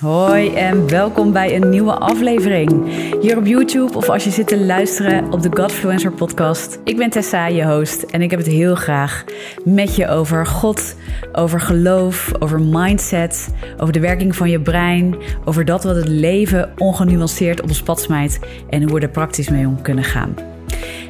Hoi 0.00 0.54
en 0.54 0.88
welkom 0.88 1.32
bij 1.32 1.54
een 1.54 1.68
nieuwe 1.68 1.92
aflevering. 1.92 2.90
Hier 3.20 3.36
op 3.36 3.46
YouTube 3.46 3.96
of 3.96 4.08
als 4.08 4.24
je 4.24 4.30
zit 4.30 4.46
te 4.46 4.64
luisteren 4.64 5.32
op 5.32 5.42
de 5.42 5.56
Godfluencer 5.56 6.12
podcast. 6.12 6.78
Ik 6.84 6.96
ben 6.96 7.10
Tessa, 7.10 7.46
je 7.46 7.64
host, 7.64 8.02
en 8.02 8.22
ik 8.22 8.30
heb 8.30 8.38
het 8.38 8.48
heel 8.48 8.74
graag 8.74 9.24
met 9.64 9.96
je 9.96 10.08
over 10.08 10.46
God, 10.46 10.96
over 11.32 11.60
geloof, 11.60 12.32
over 12.38 12.60
mindset, 12.60 13.48
over 13.76 13.92
de 13.92 14.00
werking 14.00 14.36
van 14.36 14.50
je 14.50 14.60
brein, 14.60 15.16
over 15.44 15.64
dat 15.64 15.84
wat 15.84 15.96
het 15.96 16.08
leven 16.08 16.72
ongenuanceerd 16.76 17.62
op 17.62 17.68
ons 17.68 17.82
pad 17.82 18.00
smijt 18.00 18.40
en 18.68 18.82
hoe 18.82 18.94
we 18.94 19.00
er 19.00 19.08
praktisch 19.08 19.48
mee 19.48 19.66
om 19.66 19.82
kunnen 19.82 20.04
gaan. 20.04 20.55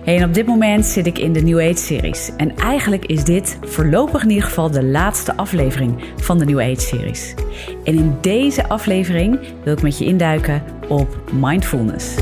En 0.05 0.25
op 0.25 0.35
dit 0.35 0.47
moment 0.47 0.85
zit 0.85 1.07
ik 1.07 1.19
in 1.19 1.33
de 1.33 1.43
New 1.43 1.61
Age 1.61 1.77
series. 1.77 2.31
En 2.37 2.57
eigenlijk 2.57 3.05
is 3.05 3.25
dit 3.25 3.59
voorlopig 3.63 4.23
in 4.23 4.29
ieder 4.29 4.45
geval 4.45 4.71
de 4.71 4.85
laatste 4.85 5.37
aflevering 5.37 6.05
van 6.17 6.39
de 6.39 6.45
New 6.45 6.61
Age 6.61 6.81
series. 6.81 7.35
En 7.85 7.95
in 7.95 8.17
deze 8.21 8.69
aflevering 8.69 9.39
wil 9.65 9.73
ik 9.73 9.83
met 9.83 9.99
je 9.99 10.05
induiken 10.05 10.63
op 10.89 11.21
mindfulness. 11.33 12.15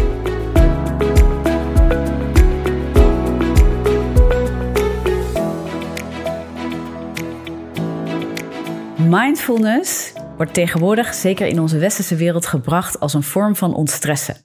Mindfulness 8.96 10.12
wordt 10.36 10.54
tegenwoordig, 10.54 11.14
zeker 11.14 11.46
in 11.46 11.60
onze 11.60 11.78
westerse 11.78 12.16
wereld, 12.16 12.46
gebracht 12.46 13.00
als 13.00 13.14
een 13.14 13.22
vorm 13.22 13.56
van 13.56 13.74
ontstressen. 13.74 14.36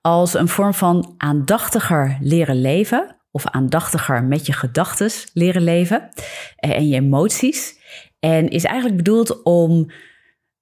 Als 0.00 0.34
een 0.34 0.48
vorm 0.48 0.74
van 0.74 1.14
aandachtiger 1.16 2.16
leren 2.20 2.60
leven, 2.60 3.16
of 3.30 3.46
aandachtiger 3.46 4.24
met 4.24 4.46
je 4.46 4.52
gedachten 4.52 5.10
leren 5.32 5.62
leven 5.62 6.08
eh, 6.56 6.70
en 6.70 6.88
je 6.88 6.94
emoties. 6.94 7.78
En 8.18 8.48
is 8.48 8.64
eigenlijk 8.64 8.96
bedoeld 8.96 9.42
om 9.42 9.90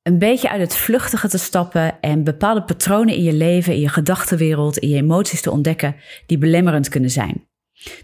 een 0.02 0.18
beetje 0.18 0.50
uit 0.50 0.60
het 0.60 0.76
vluchtige 0.76 1.28
te 1.28 1.38
stappen 1.38 2.00
en 2.00 2.24
bepaalde 2.24 2.62
patronen 2.62 3.14
in 3.14 3.22
je 3.22 3.32
leven, 3.32 3.72
in 3.72 3.80
je 3.80 3.88
gedachtenwereld, 3.88 4.78
in 4.78 4.88
je 4.88 4.96
emoties 4.96 5.40
te 5.40 5.50
ontdekken 5.50 5.96
die 6.26 6.38
belemmerend 6.38 6.88
kunnen 6.88 7.10
zijn. 7.10 7.48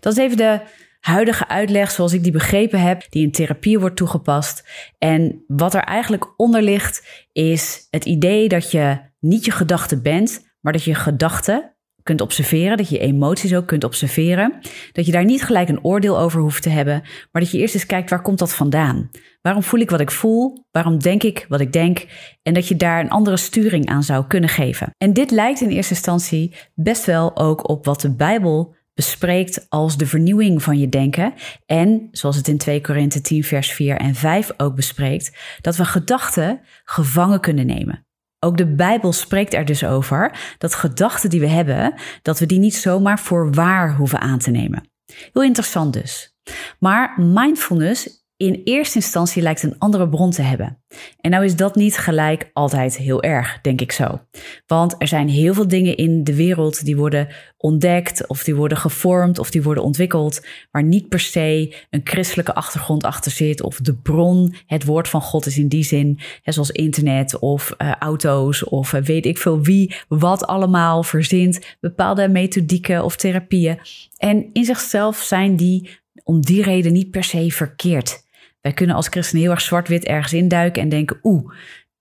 Dat 0.00 0.12
is 0.12 0.18
even 0.18 0.36
de 0.36 0.60
huidige 1.05 1.48
uitleg 1.48 1.91
zoals 1.91 2.12
ik 2.12 2.22
die 2.22 2.33
begrepen 2.33 2.80
heb, 2.80 3.06
die 3.10 3.22
in 3.22 3.33
therapie 3.33 3.78
wordt 3.78 3.97
toegepast. 3.97 4.69
En 4.98 5.44
wat 5.46 5.74
er 5.74 5.83
eigenlijk 5.83 6.34
onder 6.36 6.62
ligt, 6.62 7.27
is 7.33 7.86
het 7.91 8.05
idee 8.05 8.48
dat 8.48 8.70
je 8.70 8.98
niet 9.20 9.44
je 9.44 9.50
gedachte 9.50 10.00
bent, 10.00 10.55
maar 10.61 10.72
dat 10.72 10.84
je 10.84 10.94
gedachten 10.94 11.74
kunt 12.02 12.20
observeren, 12.20 12.77
dat 12.77 12.88
je 12.88 12.98
emoties 12.98 13.55
ook 13.55 13.66
kunt 13.66 13.84
observeren. 13.84 14.61
Dat 14.92 15.06
je 15.06 15.12
daar 15.12 15.24
niet 15.24 15.42
gelijk 15.42 15.69
een 15.69 15.84
oordeel 15.84 16.19
over 16.19 16.41
hoeft 16.41 16.62
te 16.62 16.69
hebben, 16.69 17.02
maar 17.33 17.42
dat 17.42 17.50
je 17.50 17.58
eerst 17.58 17.74
eens 17.74 17.86
kijkt 17.86 18.11
waar 18.11 18.22
komt 18.22 18.39
dat 18.39 18.55
vandaan? 18.55 19.11
Waarom 19.42 19.62
voel 19.62 19.80
ik 19.80 19.91
wat 19.91 20.00
ik 20.00 20.11
voel? 20.11 20.66
Waarom 20.70 20.98
denk 20.98 21.22
ik 21.22 21.46
wat 21.48 21.61
ik 21.61 21.72
denk? 21.72 22.06
En 22.42 22.55
dat 22.55 22.68
je 22.68 22.77
daar 22.77 23.00
een 23.00 23.11
andere 23.11 23.36
sturing 23.36 23.86
aan 23.86 24.02
zou 24.02 24.27
kunnen 24.27 24.50
geven. 24.50 24.91
En 24.98 25.12
dit 25.12 25.30
lijkt 25.30 25.61
in 25.61 25.68
eerste 25.68 25.94
instantie 25.94 26.55
best 26.74 27.05
wel 27.05 27.36
ook 27.36 27.68
op 27.68 27.84
wat 27.84 28.00
de 28.00 28.14
Bijbel 28.14 28.74
bespreekt 28.94 29.66
als 29.68 29.96
de 29.96 30.06
vernieuwing 30.06 30.62
van 30.62 30.78
je 30.78 30.88
denken. 30.88 31.34
En 31.66 32.08
zoals 32.10 32.36
het 32.36 32.48
in 32.48 32.58
2 32.58 32.80
Korinthe 32.80 33.20
10, 33.20 33.44
vers 33.44 33.72
4 33.72 33.96
en 33.96 34.14
5 34.14 34.50
ook 34.56 34.74
bespreekt, 34.74 35.36
dat 35.60 35.76
we 35.76 35.84
gedachten 35.84 36.60
gevangen 36.84 37.40
kunnen 37.40 37.66
nemen. 37.66 38.06
Ook 38.38 38.56
de 38.56 38.74
Bijbel 38.74 39.12
spreekt 39.12 39.54
er 39.54 39.64
dus 39.64 39.84
over 39.84 40.54
dat 40.58 40.74
gedachten 40.74 41.30
die 41.30 41.40
we 41.40 41.46
hebben, 41.46 41.94
dat 42.22 42.38
we 42.38 42.46
die 42.46 42.58
niet 42.58 42.74
zomaar 42.74 43.18
voor 43.18 43.52
waar 43.52 43.94
hoeven 43.94 44.20
aan 44.20 44.38
te 44.38 44.50
nemen. 44.50 44.90
Heel 45.32 45.42
interessant 45.42 45.92
dus. 45.92 46.34
Maar 46.78 47.14
mindfulness 47.20 48.23
in 48.46 48.60
eerste 48.64 48.98
instantie 48.98 49.42
lijkt 49.42 49.62
een 49.62 49.78
andere 49.78 50.08
bron 50.08 50.30
te 50.30 50.42
hebben. 50.42 50.78
En 51.20 51.30
nou 51.30 51.44
is 51.44 51.56
dat 51.56 51.74
niet 51.74 51.98
gelijk 51.98 52.50
altijd 52.52 52.96
heel 52.96 53.22
erg, 53.22 53.58
denk 53.62 53.80
ik 53.80 53.92
zo. 53.92 54.20
Want 54.66 54.94
er 54.98 55.08
zijn 55.08 55.28
heel 55.28 55.54
veel 55.54 55.68
dingen 55.68 55.96
in 55.96 56.24
de 56.24 56.34
wereld 56.34 56.84
die 56.84 56.96
worden 56.96 57.28
ontdekt, 57.56 58.26
of 58.26 58.44
die 58.44 58.54
worden 58.54 58.78
gevormd, 58.78 59.38
of 59.38 59.50
die 59.50 59.62
worden 59.62 59.82
ontwikkeld, 59.82 60.46
waar 60.70 60.82
niet 60.82 61.08
per 61.08 61.20
se 61.20 61.74
een 61.90 62.00
christelijke 62.04 62.54
achtergrond 62.54 63.04
achter 63.04 63.33
zit, 63.33 63.62
of 63.62 63.78
de 63.80 63.94
bron, 63.94 64.54
het 64.66 64.84
woord 64.84 65.08
van 65.08 65.20
God 65.20 65.46
is 65.46 65.58
in 65.58 65.68
die 65.68 65.84
zin, 65.84 66.18
hè, 66.42 66.52
zoals 66.52 66.70
internet 66.70 67.38
of 67.38 67.74
uh, 67.78 67.92
auto's, 67.98 68.64
of 68.64 68.92
uh, 68.92 69.00
weet 69.02 69.27
ik 69.27 69.38
veel 69.38 69.62
wie, 69.62 69.94
wat 70.08 70.46
allemaal 70.46 71.02
verzint, 71.02 71.77
bepaalde 71.80 72.28
methodieken 72.28 73.04
of 73.04 73.16
therapieën. 73.16 73.78
En 74.16 74.50
in 74.52 74.64
zichzelf 74.64 75.16
zijn 75.16 75.56
die 75.56 76.02
om 76.24 76.40
die 76.40 76.62
reden 76.62 76.92
niet 76.92 77.10
per 77.10 77.24
se 77.24 77.50
verkeerd. 77.50 78.23
Wij 78.64 78.73
kunnen 78.73 78.97
als 78.97 79.08
christenen 79.08 79.42
heel 79.42 79.52
erg 79.52 79.61
zwart-wit 79.61 80.05
ergens 80.05 80.33
induiken 80.33 80.83
en 80.83 80.89
denken: 80.89 81.19
oeh, 81.23 81.52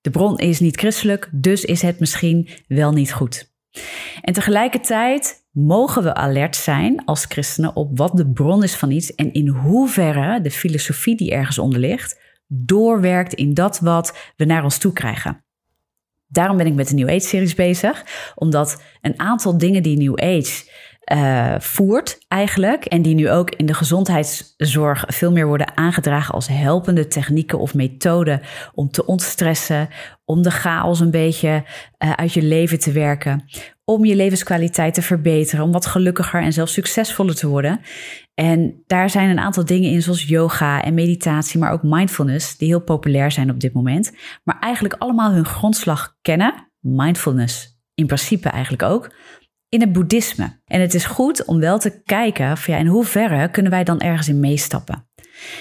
de 0.01 0.09
bron 0.09 0.38
is 0.38 0.59
niet 0.59 0.78
christelijk, 0.78 1.29
dus 1.31 1.66
is 1.66 1.81
het 1.81 2.00
misschien 2.00 2.50
wel 2.68 2.91
niet 2.91 3.13
goed. 3.13 3.51
En 4.22 4.34
tegelijkertijd 4.34 5.46
mogen 5.51 6.03
we 6.03 6.13
alert 6.13 6.56
zijn 6.56 7.06
als 7.06 7.25
christenen 7.25 7.75
op 7.75 7.97
wat 7.97 8.18
de 8.18 8.31
bron 8.31 8.63
is 8.63 8.75
van 8.75 8.91
iets 8.91 9.16
en 9.16 9.34
in 9.34 9.47
hoeverre 9.47 10.41
de 10.41 10.51
filosofie 10.51 11.16
die 11.16 11.31
ergens 11.31 11.59
onder 11.59 11.79
ligt 11.79 12.19
doorwerkt 12.47 13.34
in 13.34 13.53
dat 13.53 13.80
wat 13.80 14.18
we 14.35 14.45
naar 14.45 14.63
ons 14.63 14.78
toe 14.78 14.94
krijgen. 14.94 15.45
Daarom 16.28 16.57
ben 16.57 16.66
ik 16.66 16.74
met 16.74 16.88
de 16.88 16.95
New 16.95 17.09
Age-series 17.09 17.56
bezig, 17.56 18.06
omdat 18.35 18.81
een 19.01 19.19
aantal 19.19 19.57
dingen 19.57 19.84
die 19.84 19.97
New 19.97 20.19
Age 20.19 20.69
uh, 21.11 21.55
voert 21.59 22.17
eigenlijk. 22.27 22.85
En 22.85 23.01
die 23.01 23.15
nu 23.15 23.29
ook 23.29 23.49
in 23.49 23.65
de 23.65 23.73
gezondheidszorg 23.73 25.03
veel 25.07 25.31
meer 25.31 25.47
worden 25.47 25.77
aangedragen 25.77 26.33
als 26.33 26.47
helpende 26.47 27.07
technieken 27.07 27.59
of 27.59 27.73
methoden 27.73 28.41
om 28.73 28.89
te 28.89 29.05
ontstressen, 29.05 29.89
om 30.25 30.41
de 30.41 30.51
chaos 30.51 30.99
een 30.99 31.11
beetje 31.11 31.63
uh, 32.03 32.11
uit 32.11 32.33
je 32.33 32.41
leven 32.41 32.79
te 32.79 32.91
werken, 32.91 33.45
om 33.85 34.05
je 34.05 34.15
levenskwaliteit 34.15 34.93
te 34.93 35.01
verbeteren, 35.01 35.65
om 35.65 35.71
wat 35.71 35.85
gelukkiger 35.85 36.41
en 36.41 36.53
zelfs 36.53 36.73
succesvoller 36.73 37.35
te 37.35 37.47
worden. 37.47 37.79
En 38.33 38.83
daar 38.87 39.09
zijn 39.09 39.29
een 39.29 39.39
aantal 39.39 39.65
dingen 39.65 39.91
in, 39.91 40.01
zoals 40.01 40.23
yoga 40.23 40.83
en 40.83 40.93
meditatie, 40.93 41.59
maar 41.59 41.71
ook 41.71 41.83
mindfulness, 41.83 42.57
die 42.57 42.67
heel 42.67 42.81
populair 42.81 43.31
zijn 43.31 43.49
op 43.49 43.59
dit 43.59 43.73
moment, 43.73 44.11
maar 44.43 44.59
eigenlijk 44.59 44.95
allemaal 44.97 45.31
hun 45.31 45.45
grondslag 45.45 46.17
kennen. 46.21 46.71
Mindfulness 46.79 47.73
in 47.95 48.05
principe 48.05 48.49
eigenlijk 48.49 48.83
ook 48.83 49.11
in 49.73 49.81
het 49.81 49.94
boeddhisme. 49.94 50.59
En 50.66 50.81
het 50.81 50.94
is 50.94 51.06
goed 51.06 51.45
om 51.45 51.59
wel 51.59 51.79
te 51.79 52.01
kijken 52.03 52.57
van 52.57 52.73
ja, 52.73 52.79
in 52.79 52.88
hoeverre 52.88 53.50
kunnen 53.50 53.72
wij 53.72 53.84
dan 53.84 54.00
ergens 54.00 54.28
in 54.28 54.39
meestappen. 54.39 55.07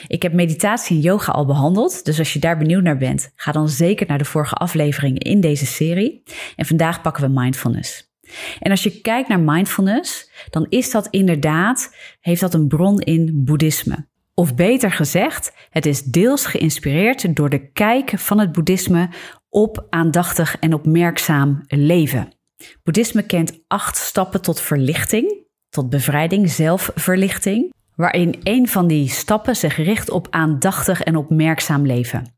Ik 0.06 0.23
heb 0.23 0.33
meditatie 0.33 0.97
en 0.97 1.03
yoga 1.03 1.33
al 1.33 1.47
behandeld, 1.47 2.05
dus 2.05 2.19
als 2.19 2.33
je 2.33 2.39
daar 2.39 2.59
benieuwd 2.59 2.83
naar 2.83 2.97
bent, 2.97 3.33
ga 3.34 3.53
dan 3.53 3.69
zeker 3.69 4.06
naar 4.06 4.19
de 4.19 4.25
vorige 4.25 4.55
afleveringen 4.55 5.21
in 5.21 5.41
deze 5.41 5.67
serie. 5.67 6.22
En 6.56 6.67
vandaag 6.67 7.01
pakken 7.01 7.22
we 7.22 7.41
mindfulness. 7.41 8.11
En 8.59 8.71
als 8.71 8.83
je 8.83 9.01
kijkt 9.01 9.28
naar 9.28 9.41
mindfulness, 9.41 10.31
dan 10.51 10.67
is 10.69 10.91
dat 10.91 11.06
inderdaad, 11.11 11.95
heeft 12.21 12.41
dat 12.41 12.55
een 12.55 12.69
bron 12.69 13.01
in 13.01 13.45
boeddhisme. 13.45 14.09
Of 14.34 14.55
beter 14.55 14.93
gezegd, 14.93 15.53
het 15.71 15.87
is 15.87 16.03
deels 16.03 16.47
geïnspireerd 16.47 17.37
door 17.37 17.51
de 17.51 17.71
kijk 17.71 18.12
van 18.17 18.39
het 18.39 18.53
boeddhisme 18.53 19.09
op 19.49 19.87
aandachtig 19.91 20.56
en 20.59 20.75
opmerkzaam 20.75 21.62
leven. 21.67 22.41
Boeddhisme 22.83 23.23
kent 23.23 23.61
acht 23.67 23.97
stappen 23.97 24.43
tot 24.43 24.61
verlichting, 24.61 25.47
tot 25.69 25.91
bevrijding, 25.91 26.50
zelfverlichting, 26.50 27.73
waarin 27.95 28.41
een 28.43 28.69
van 28.69 28.87
die 28.87 29.09
stappen 29.09 29.56
zich 29.56 29.77
richt 29.77 30.11
op 30.11 30.27
aandachtig 30.31 31.03
en 31.03 31.17
opmerkzaam 31.17 31.87
leven. 31.87 32.37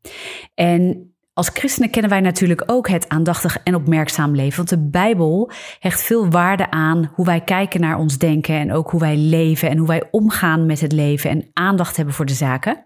En 0.53 1.15
als 1.33 1.49
christenen 1.53 1.89
kennen 1.89 2.11
wij 2.11 2.21
natuurlijk 2.21 2.63
ook 2.65 2.89
het 2.89 3.09
aandachtig 3.09 3.57
en 3.63 3.75
opmerkzaam 3.75 4.35
leven, 4.35 4.57
want 4.57 4.69
de 4.69 4.89
Bijbel 4.89 5.51
hecht 5.79 6.03
veel 6.03 6.29
waarde 6.29 6.71
aan 6.71 7.11
hoe 7.13 7.25
wij 7.25 7.41
kijken 7.41 7.81
naar 7.81 7.97
ons 7.97 8.17
denken 8.17 8.55
en 8.55 8.73
ook 8.73 8.89
hoe 8.89 8.99
wij 8.99 9.17
leven 9.17 9.69
en 9.69 9.77
hoe 9.77 9.87
wij 9.87 10.03
omgaan 10.11 10.65
met 10.65 10.81
het 10.81 10.91
leven 10.91 11.29
en 11.29 11.49
aandacht 11.53 11.95
hebben 11.95 12.13
voor 12.13 12.25
de 12.25 12.33
zaken. 12.33 12.85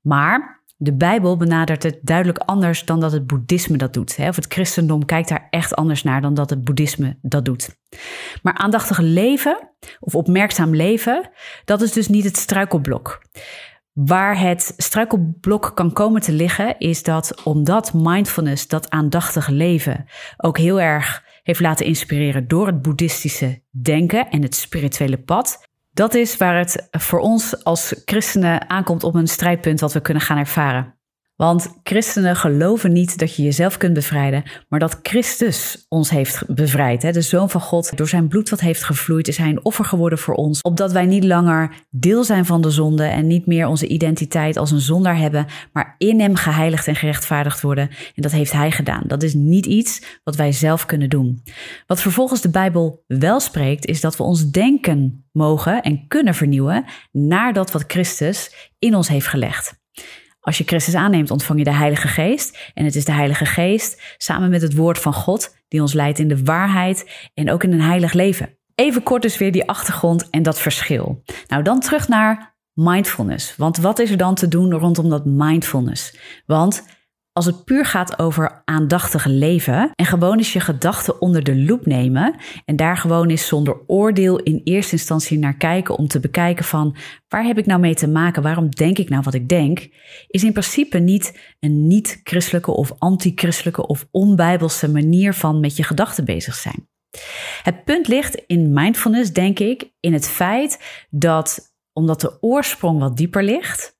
Maar 0.00 0.53
de 0.84 0.96
Bijbel 0.96 1.36
benadert 1.36 1.82
het 1.82 1.98
duidelijk 2.02 2.38
anders 2.38 2.84
dan 2.84 3.00
dat 3.00 3.12
het 3.12 3.26
boeddhisme 3.26 3.76
dat 3.76 3.92
doet. 3.92 4.16
Of 4.18 4.36
het 4.36 4.52
christendom 4.52 5.04
kijkt 5.04 5.28
daar 5.28 5.46
echt 5.50 5.74
anders 5.74 6.02
naar 6.02 6.20
dan 6.20 6.34
dat 6.34 6.50
het 6.50 6.64
boeddhisme 6.64 7.18
dat 7.22 7.44
doet. 7.44 7.76
Maar 8.42 8.54
aandachtig 8.54 8.98
leven 8.98 9.70
of 10.00 10.14
opmerkzaam 10.14 10.74
leven, 10.74 11.30
dat 11.64 11.82
is 11.82 11.92
dus 11.92 12.08
niet 12.08 12.24
het 12.24 12.36
struikelblok. 12.36 13.22
Waar 13.92 14.40
het 14.40 14.74
struikelblok 14.76 15.72
kan 15.74 15.92
komen 15.92 16.20
te 16.20 16.32
liggen, 16.32 16.78
is 16.78 17.02
dat 17.02 17.42
omdat 17.44 17.92
mindfulness, 17.94 18.68
dat 18.68 18.90
aandachtige 18.90 19.52
leven, 19.52 20.04
ook 20.36 20.58
heel 20.58 20.80
erg 20.80 21.24
heeft 21.42 21.60
laten 21.60 21.86
inspireren 21.86 22.48
door 22.48 22.66
het 22.66 22.82
boeddhistische 22.82 23.62
denken 23.70 24.30
en 24.30 24.42
het 24.42 24.54
spirituele 24.54 25.18
pad, 25.18 25.68
dat 25.94 26.14
is 26.14 26.36
waar 26.36 26.58
het 26.58 26.88
voor 26.90 27.18
ons 27.18 27.64
als 27.64 28.02
christenen 28.04 28.70
aankomt 28.70 29.04
op 29.04 29.14
een 29.14 29.26
strijdpunt 29.26 29.80
wat 29.80 29.92
we 29.92 30.00
kunnen 30.00 30.22
gaan 30.22 30.38
ervaren. 30.38 30.94
Want 31.36 31.78
christenen 31.82 32.36
geloven 32.36 32.92
niet 32.92 33.18
dat 33.18 33.36
je 33.36 33.42
jezelf 33.42 33.76
kunt 33.76 33.94
bevrijden, 33.94 34.42
maar 34.68 34.80
dat 34.80 34.98
Christus 35.02 35.86
ons 35.88 36.10
heeft 36.10 36.54
bevrijd. 36.54 37.02
Hè? 37.02 37.12
De 37.12 37.20
Zoon 37.20 37.50
van 37.50 37.60
God, 37.60 37.96
door 37.96 38.08
zijn 38.08 38.28
bloed 38.28 38.48
wat 38.48 38.60
heeft 38.60 38.84
gevloeid, 38.84 39.28
is 39.28 39.36
hij 39.36 39.48
een 39.48 39.64
offer 39.64 39.84
geworden 39.84 40.18
voor 40.18 40.34
ons. 40.34 40.60
Opdat 40.60 40.92
wij 40.92 41.06
niet 41.06 41.24
langer 41.24 41.86
deel 41.90 42.24
zijn 42.24 42.46
van 42.46 42.60
de 42.60 42.70
zonde 42.70 43.04
en 43.04 43.26
niet 43.26 43.46
meer 43.46 43.66
onze 43.66 43.86
identiteit 43.86 44.56
als 44.56 44.70
een 44.70 44.80
zondaar 44.80 45.16
hebben, 45.16 45.46
maar 45.72 45.94
in 45.98 46.20
hem 46.20 46.34
geheiligd 46.34 46.88
en 46.88 46.96
gerechtvaardigd 46.96 47.60
worden. 47.60 47.88
En 47.88 48.22
dat 48.22 48.32
heeft 48.32 48.52
hij 48.52 48.70
gedaan. 48.70 49.02
Dat 49.06 49.22
is 49.22 49.34
niet 49.34 49.66
iets 49.66 50.20
wat 50.24 50.36
wij 50.36 50.52
zelf 50.52 50.86
kunnen 50.86 51.08
doen. 51.08 51.42
Wat 51.86 52.00
vervolgens 52.00 52.40
de 52.40 52.50
Bijbel 52.50 53.04
wel 53.06 53.40
spreekt, 53.40 53.86
is 53.86 54.00
dat 54.00 54.16
we 54.16 54.22
ons 54.22 54.50
denken 54.50 55.26
mogen 55.32 55.82
en 55.82 56.06
kunnen 56.08 56.34
vernieuwen 56.34 56.84
naar 57.12 57.52
dat 57.52 57.72
wat 57.72 57.84
Christus 57.86 58.70
in 58.78 58.94
ons 58.94 59.08
heeft 59.08 59.26
gelegd. 59.26 59.82
Als 60.44 60.58
je 60.58 60.64
Christus 60.64 60.94
aanneemt, 60.94 61.30
ontvang 61.30 61.58
je 61.58 61.64
de 61.64 61.74
Heilige 61.74 62.08
Geest. 62.08 62.70
En 62.74 62.84
het 62.84 62.94
is 62.94 63.04
de 63.04 63.12
Heilige 63.12 63.44
Geest 63.44 64.02
samen 64.16 64.50
met 64.50 64.62
het 64.62 64.74
Woord 64.74 64.98
van 64.98 65.12
God 65.12 65.56
die 65.68 65.80
ons 65.80 65.92
leidt 65.92 66.18
in 66.18 66.28
de 66.28 66.44
waarheid 66.44 67.28
en 67.34 67.50
ook 67.50 67.64
in 67.64 67.72
een 67.72 67.80
heilig 67.80 68.12
leven. 68.12 68.58
Even 68.74 69.02
kort 69.02 69.22
dus 69.22 69.38
weer 69.38 69.52
die 69.52 69.68
achtergrond 69.68 70.30
en 70.30 70.42
dat 70.42 70.60
verschil. 70.60 71.22
Nou, 71.46 71.62
dan 71.62 71.80
terug 71.80 72.08
naar 72.08 72.56
mindfulness. 72.72 73.56
Want 73.56 73.76
wat 73.76 73.98
is 73.98 74.10
er 74.10 74.16
dan 74.16 74.34
te 74.34 74.48
doen 74.48 74.72
rondom 74.72 75.08
dat 75.08 75.24
mindfulness? 75.24 76.16
Want 76.46 76.84
als 77.34 77.46
het 77.46 77.64
puur 77.64 77.84
gaat 77.84 78.18
over 78.18 78.62
aandachtig 78.64 79.24
leven 79.24 79.90
en 79.94 80.06
gewoon 80.06 80.36
eens 80.36 80.52
je 80.52 80.60
gedachten 80.60 81.20
onder 81.20 81.42
de 81.42 81.56
loep 81.56 81.86
nemen 81.86 82.36
en 82.64 82.76
daar 82.76 82.96
gewoon 82.96 83.28
eens 83.28 83.46
zonder 83.46 83.80
oordeel 83.86 84.38
in 84.38 84.60
eerste 84.64 84.92
instantie 84.92 85.38
naar 85.38 85.56
kijken 85.56 85.96
om 85.98 86.08
te 86.08 86.20
bekijken 86.20 86.64
van 86.64 86.96
waar 87.28 87.44
heb 87.44 87.58
ik 87.58 87.66
nou 87.66 87.80
mee 87.80 87.94
te 87.94 88.08
maken, 88.08 88.42
waarom 88.42 88.70
denk 88.70 88.98
ik 88.98 89.08
nou 89.08 89.22
wat 89.22 89.34
ik 89.34 89.48
denk, 89.48 89.88
is 90.28 90.44
in 90.44 90.52
principe 90.52 90.98
niet 90.98 91.54
een 91.60 91.86
niet-christelijke 91.86 92.70
of 92.70 92.92
anti-christelijke 92.98 93.86
of 93.86 94.06
onbijbelse 94.10 94.90
manier 94.90 95.34
van 95.34 95.60
met 95.60 95.76
je 95.76 95.82
gedachten 95.82 96.24
bezig 96.24 96.54
zijn. 96.54 96.88
Het 97.62 97.84
punt 97.84 98.08
ligt 98.08 98.42
in 98.46 98.72
mindfulness, 98.72 99.32
denk 99.32 99.58
ik, 99.58 99.90
in 100.00 100.12
het 100.12 100.28
feit 100.28 101.04
dat 101.10 101.74
omdat 101.92 102.20
de 102.20 102.42
oorsprong 102.42 102.98
wat 102.98 103.16
dieper 103.16 103.42
ligt, 103.42 103.98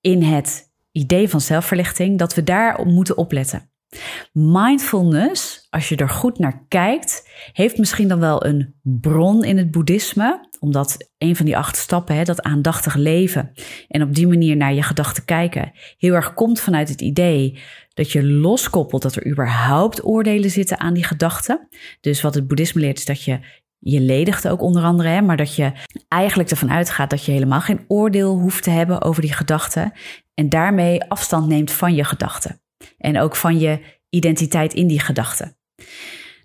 in 0.00 0.22
het 0.22 0.67
idee 0.98 1.28
van 1.28 1.40
zelfverlichting, 1.40 2.18
dat 2.18 2.34
we 2.34 2.42
daar 2.42 2.86
moeten 2.86 3.16
opletten. 3.16 3.70
Mindfulness, 4.32 5.66
als 5.70 5.88
je 5.88 5.96
er 5.96 6.08
goed 6.08 6.38
naar 6.38 6.64
kijkt, 6.68 7.28
heeft 7.52 7.78
misschien 7.78 8.08
dan 8.08 8.20
wel 8.20 8.46
een 8.46 8.74
bron 8.82 9.44
in 9.44 9.58
het 9.58 9.70
boeddhisme, 9.70 10.48
omdat 10.60 11.10
een 11.18 11.36
van 11.36 11.46
die 11.46 11.56
acht 11.56 11.76
stappen, 11.76 12.16
hè, 12.16 12.24
dat 12.24 12.42
aandachtig 12.42 12.94
leven 12.94 13.52
en 13.88 14.02
op 14.02 14.14
die 14.14 14.26
manier 14.26 14.56
naar 14.56 14.74
je 14.74 14.82
gedachten 14.82 15.24
kijken, 15.24 15.72
heel 15.98 16.14
erg 16.14 16.34
komt 16.34 16.60
vanuit 16.60 16.88
het 16.88 17.00
idee 17.00 17.58
dat 17.94 18.12
je 18.12 18.24
loskoppelt 18.24 19.02
dat 19.02 19.16
er 19.16 19.26
überhaupt 19.26 20.04
oordelen 20.04 20.50
zitten 20.50 20.80
aan 20.80 20.94
die 20.94 21.04
gedachten. 21.04 21.68
Dus 22.00 22.20
wat 22.20 22.34
het 22.34 22.46
boeddhisme 22.46 22.80
leert 22.80 22.98
is 22.98 23.04
dat 23.04 23.22
je 23.22 23.40
je 23.78 24.00
ledigt 24.00 24.48
ook 24.48 24.62
onder 24.62 24.82
andere, 24.82 25.08
hè, 25.08 25.20
maar 25.20 25.36
dat 25.36 25.54
je 25.54 25.72
eigenlijk 26.08 26.50
ervan 26.50 26.70
uitgaat 26.70 27.10
dat 27.10 27.24
je 27.24 27.32
helemaal 27.32 27.60
geen 27.60 27.84
oordeel 27.88 28.38
hoeft 28.38 28.62
te 28.62 28.70
hebben 28.70 29.02
over 29.02 29.22
die 29.22 29.32
gedachten 29.32 29.92
en 30.34 30.48
daarmee 30.48 31.04
afstand 31.04 31.48
neemt 31.48 31.70
van 31.70 31.94
je 31.94 32.04
gedachten 32.04 32.60
en 32.98 33.20
ook 33.20 33.36
van 33.36 33.58
je 33.58 33.80
identiteit 34.10 34.74
in 34.74 34.86
die 34.86 35.00
gedachten. 35.00 35.56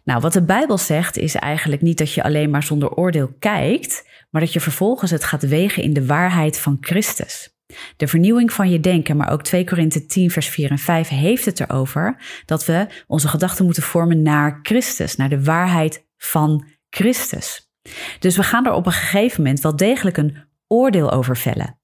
Nou, 0.03 0.21
wat 0.21 0.33
de 0.33 0.44
Bijbel 0.44 0.77
zegt 0.77 1.18
is 1.18 1.35
eigenlijk 1.35 1.81
niet 1.81 1.97
dat 1.97 2.13
je 2.13 2.24
alleen 2.24 2.50
maar 2.50 2.63
zonder 2.63 2.91
oordeel 2.91 3.35
kijkt, 3.39 4.07
maar 4.30 4.41
dat 4.41 4.53
je 4.53 4.59
vervolgens 4.59 5.12
het 5.12 5.24
gaat 5.24 5.47
wegen 5.47 5.83
in 5.83 5.94
de 5.94 6.06
waarheid 6.06 6.59
van 6.59 6.77
Christus. 6.80 7.51
De 7.97 8.07
vernieuwing 8.07 8.53
van 8.53 8.69
je 8.69 8.80
denken, 8.80 9.18
maar 9.18 9.31
ook 9.31 9.44
2 9.44 9.63
Korinthe 9.63 10.06
10, 10.06 10.31
vers 10.31 10.47
4 10.47 10.71
en 10.71 10.77
5 10.77 11.07
heeft 11.07 11.45
het 11.45 11.59
erover 11.59 12.15
dat 12.45 12.65
we 12.65 12.88
onze 13.07 13.27
gedachten 13.27 13.65
moeten 13.65 13.83
vormen 13.83 14.21
naar 14.21 14.59
Christus, 14.62 15.15
naar 15.15 15.30
de 15.30 15.44
waarheid 15.44 16.06
van 16.18 16.65
Christus. 16.95 17.72
Dus 18.19 18.36
we 18.36 18.44
gaan 18.44 18.66
er 18.66 18.74
op 18.74 18.86
een 18.86 18.92
gegeven 18.92 19.42
moment 19.42 19.62
wel 19.62 19.75
degelijk 19.75 20.18
een 20.18 20.38
oordeel 20.68 21.12
over 21.12 21.38
vellen. 21.38 21.80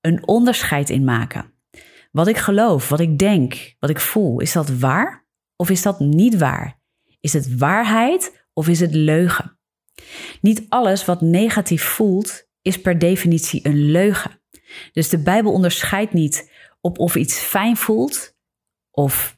Een 0.00 0.26
onderscheid 0.26 0.90
in 0.90 1.04
maken. 1.04 1.52
Wat 2.12 2.26
ik 2.26 2.36
geloof, 2.36 2.88
wat 2.88 3.00
ik 3.00 3.18
denk, 3.18 3.74
wat 3.78 3.90
ik 3.90 4.00
voel, 4.00 4.40
is 4.40 4.52
dat 4.52 4.68
waar 4.68 5.26
of 5.56 5.70
is 5.70 5.82
dat 5.82 6.00
niet 6.00 6.36
waar? 6.36 6.80
Is 7.20 7.32
het 7.32 7.56
waarheid 7.56 8.46
of 8.52 8.68
is 8.68 8.80
het 8.80 8.94
leugen? 8.94 9.58
Niet 10.40 10.66
alles 10.68 11.04
wat 11.04 11.20
negatief 11.20 11.82
voelt 11.82 12.48
is 12.62 12.80
per 12.80 12.98
definitie 12.98 13.66
een 13.66 13.90
leugen. 13.90 14.40
Dus 14.92 15.08
de 15.08 15.18
Bijbel 15.18 15.52
onderscheidt 15.52 16.12
niet 16.12 16.52
op 16.80 16.98
of 16.98 17.16
iets 17.16 17.38
fijn 17.38 17.76
voelt 17.76 18.36
of 18.90 19.35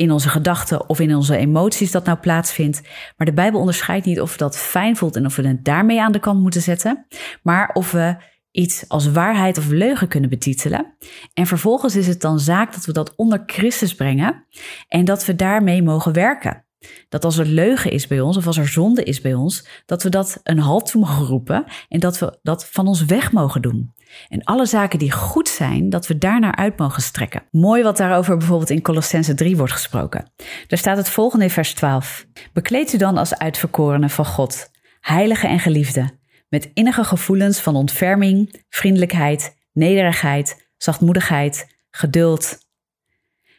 in 0.00 0.10
onze 0.10 0.28
gedachten 0.28 0.88
of 0.88 1.00
in 1.00 1.14
onze 1.14 1.36
emoties 1.36 1.90
dat 1.90 2.04
nou 2.04 2.18
plaatsvindt. 2.18 2.80
Maar 3.16 3.26
de 3.26 3.32
Bijbel 3.32 3.60
onderscheidt 3.60 4.06
niet 4.06 4.20
of 4.20 4.36
dat 4.36 4.58
fijn 4.58 4.96
voelt 4.96 5.16
en 5.16 5.26
of 5.26 5.36
we 5.36 5.48
het 5.48 5.64
daarmee 5.64 6.00
aan 6.00 6.12
de 6.12 6.20
kant 6.20 6.40
moeten 6.40 6.62
zetten, 6.62 7.06
maar 7.42 7.70
of 7.72 7.90
we 7.90 8.16
iets 8.50 8.84
als 8.88 9.10
waarheid 9.10 9.58
of 9.58 9.68
leugen 9.68 10.08
kunnen 10.08 10.30
betitelen. 10.30 10.96
En 11.34 11.46
vervolgens 11.46 11.96
is 11.96 12.06
het 12.06 12.20
dan 12.20 12.38
zaak 12.38 12.72
dat 12.72 12.84
we 12.84 12.92
dat 12.92 13.14
onder 13.16 13.42
Christus 13.46 13.94
brengen 13.94 14.44
en 14.88 15.04
dat 15.04 15.24
we 15.24 15.36
daarmee 15.36 15.82
mogen 15.82 16.12
werken. 16.12 16.64
Dat 17.08 17.24
als 17.24 17.38
er 17.38 17.46
leugen 17.46 17.90
is 17.90 18.06
bij 18.06 18.20
ons 18.20 18.36
of 18.36 18.46
als 18.46 18.58
er 18.58 18.68
zonde 18.68 19.02
is 19.02 19.20
bij 19.20 19.34
ons, 19.34 19.66
dat 19.86 20.02
we 20.02 20.08
dat 20.08 20.40
een 20.42 20.58
halt 20.58 20.86
toe 20.90 21.00
mogen 21.00 21.26
roepen 21.26 21.64
en 21.88 22.00
dat 22.00 22.18
we 22.18 22.38
dat 22.42 22.66
van 22.66 22.86
ons 22.86 23.04
weg 23.04 23.32
mogen 23.32 23.62
doen. 23.62 23.94
En 24.28 24.44
alle 24.44 24.66
zaken 24.66 24.98
die 24.98 25.12
goed 25.12 25.48
zijn, 25.48 25.90
dat 25.90 26.06
we 26.06 26.18
daarnaar 26.18 26.54
uit 26.54 26.78
mogen 26.78 27.02
strekken. 27.02 27.42
Mooi 27.50 27.82
wat 27.82 27.96
daarover 27.96 28.36
bijvoorbeeld 28.36 28.70
in 28.70 28.82
Colossense 28.82 29.34
3 29.34 29.56
wordt 29.56 29.72
gesproken. 29.72 30.32
Daar 30.66 30.78
staat 30.78 30.96
het 30.96 31.08
volgende 31.08 31.44
in 31.44 31.50
vers 31.50 31.74
12. 31.74 32.26
Bekleed 32.52 32.92
u 32.92 32.98
dan 32.98 33.16
als 33.16 33.38
uitverkorene 33.38 34.08
van 34.08 34.26
God, 34.26 34.70
heilige 35.00 35.46
en 35.46 35.58
geliefde, 35.58 36.18
met 36.48 36.70
innige 36.74 37.04
gevoelens 37.04 37.60
van 37.60 37.76
ontferming, 37.76 38.64
vriendelijkheid, 38.68 39.56
nederigheid, 39.72 40.68
zachtmoedigheid, 40.76 41.78
geduld. 41.90 42.58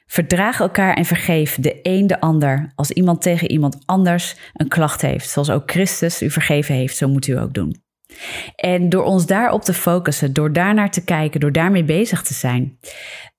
Verdraag 0.05 0.59
elkaar 0.59 0.93
en 0.93 1.05
vergeef 1.05 1.55
de 1.59 1.79
een 1.83 2.07
de 2.07 2.19
ander 2.19 2.71
als 2.75 2.91
iemand 2.91 3.21
tegen 3.21 3.51
iemand 3.51 3.77
anders 3.85 4.35
een 4.53 4.67
klacht 4.67 5.01
heeft, 5.01 5.29
zoals 5.29 5.49
ook 5.49 5.71
Christus 5.71 6.21
u 6.21 6.29
vergeven 6.29 6.75
heeft, 6.75 6.97
zo 6.97 7.07
moet 7.07 7.27
u 7.27 7.37
ook 7.37 7.53
doen. 7.53 7.89
En 8.55 8.89
door 8.89 9.03
ons 9.03 9.25
daarop 9.25 9.63
te 9.63 9.73
focussen, 9.73 10.33
door 10.33 10.53
daarnaar 10.53 10.91
te 10.91 11.03
kijken, 11.03 11.39
door 11.39 11.51
daarmee 11.51 11.83
bezig 11.83 12.21
te 12.21 12.33
zijn, 12.33 12.77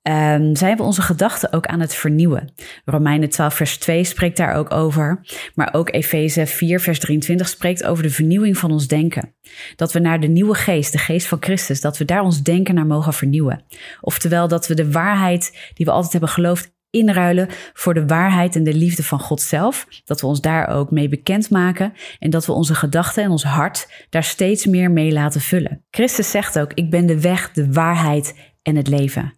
um, 0.03 0.57
zijn 0.57 0.77
we 0.77 0.83
onze 0.83 1.03
gedachten 1.03 1.53
ook 1.53 1.67
aan 1.67 1.81
het 1.81 1.95
vernieuwen. 1.95 2.53
Romeinen 2.85 3.29
12, 3.29 3.55
vers 3.55 3.79
2 3.79 4.05
spreekt 4.05 4.37
daar 4.37 4.55
ook 4.55 4.73
over. 4.73 5.21
Maar 5.55 5.75
ook 5.75 5.93
Efeze 5.93 6.47
4, 6.47 6.81
vers 6.81 6.99
23 6.99 7.49
spreekt 7.49 7.85
over 7.85 8.03
de 8.03 8.11
vernieuwing 8.11 8.59
van 8.59 8.71
ons 8.71 8.87
denken. 8.87 9.35
Dat 9.77 9.93
we 9.93 9.99
naar 9.99 10.21
de 10.21 10.27
nieuwe 10.27 10.55
geest, 10.55 10.93
de 10.93 10.99
geest 10.99 11.27
van 11.27 11.39
Christus, 11.41 11.81
dat 11.81 11.99
we 11.99 12.05
daar 12.05 12.23
ons 12.23 12.43
denken 12.43 12.75
naar 12.75 12.87
mogen 12.87 13.13
vernieuwen. 13.13 13.65
Oftewel 14.01 14.49
dat 14.49 14.67
we 14.67 14.75
de 14.75 14.91
waarheid 14.93 15.71
die 15.75 15.87
we 15.87 15.93
altijd 15.93 16.13
hebben 16.13 16.31
geloofd 16.31 16.73
inruilen 16.93 17.49
voor 17.73 17.95
de 17.95 18.07
waarheid 18.07 18.57
en 18.57 18.65
de 18.65 18.75
liefde 18.75 19.03
van 19.03 19.21
God 19.21 19.41
zelf. 19.41 19.87
Dat 20.05 20.21
we 20.21 20.27
ons 20.27 20.41
daar 20.41 20.69
ook 20.69 20.91
mee 20.91 21.09
bekendmaken 21.09 21.93
en 22.19 22.31
dat 22.31 22.47
we 22.47 22.53
onze 22.53 22.75
gedachten 22.75 23.23
en 23.23 23.31
ons 23.31 23.45
hart 23.45 24.07
daar 24.11 24.25
steeds 24.25 24.67
meer 24.67 24.91
mee 24.91 25.13
laten 25.13 25.41
vullen. 25.41 25.85
Christus 25.91 26.31
zegt 26.31 26.59
ook: 26.59 26.73
Ik 26.73 26.91
ben 26.91 27.07
de 27.07 27.21
weg, 27.21 27.53
de 27.53 27.73
waarheid 27.73 28.35
en 28.63 28.77
het 28.77 28.89
leven. 28.89 29.35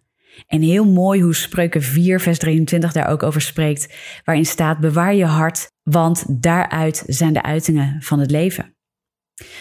En 0.47 0.61
heel 0.61 0.85
mooi 0.85 1.21
hoe 1.21 1.35
Spreuken 1.35 1.81
4, 1.81 2.19
vers 2.19 2.37
23 2.37 2.91
daar 2.91 3.07
ook 3.07 3.23
over 3.23 3.41
spreekt, 3.41 3.93
waarin 4.23 4.45
staat: 4.45 4.79
Bewaar 4.79 5.13
je 5.13 5.25
hart, 5.25 5.71
want 5.83 6.25
daaruit 6.41 7.03
zijn 7.07 7.33
de 7.33 7.43
uitingen 7.43 8.01
van 8.01 8.19
het 8.19 8.31
leven. 8.31 8.74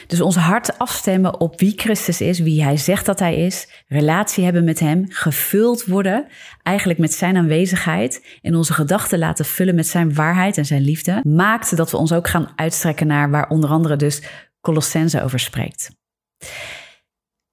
Dus 0.07 0.21
ons 0.21 0.37
hart 0.37 0.79
afstemmen 0.79 1.41
op 1.41 1.61
wie 1.61 1.73
Christus 1.77 2.21
is, 2.21 2.39
wie 2.39 2.63
Hij 2.63 2.77
zegt 2.77 3.07
dat 3.07 3.19
Hij 3.19 3.37
is, 3.37 3.69
relatie 3.87 4.45
hebben 4.45 4.65
met 4.65 4.81
Hem, 4.81 5.07
gevuld 5.09 5.85
worden 5.85 6.27
eigenlijk 6.63 6.99
met 6.99 7.13
Zijn 7.13 7.37
aanwezigheid 7.37 8.39
en 8.43 8.55
onze 8.55 8.73
gedachten 8.73 9.19
laten 9.19 9.45
vullen 9.45 9.75
met 9.75 9.87
Zijn 9.87 10.15
waarheid 10.15 10.57
en 10.57 10.67
Zijn 10.67 10.83
liefde, 10.83 11.21
maakt 11.23 11.77
dat 11.77 11.91
we 11.91 11.97
ons 11.97 12.13
ook 12.13 12.29
gaan 12.29 12.53
uitstrekken 12.57 13.07
naar 13.07 13.31
waar 13.31 13.49
onder 13.49 13.71
andere 13.71 13.97
dus 13.97 14.23
Colossense 14.61 15.23
over 15.23 15.39
spreekt. 15.39 15.91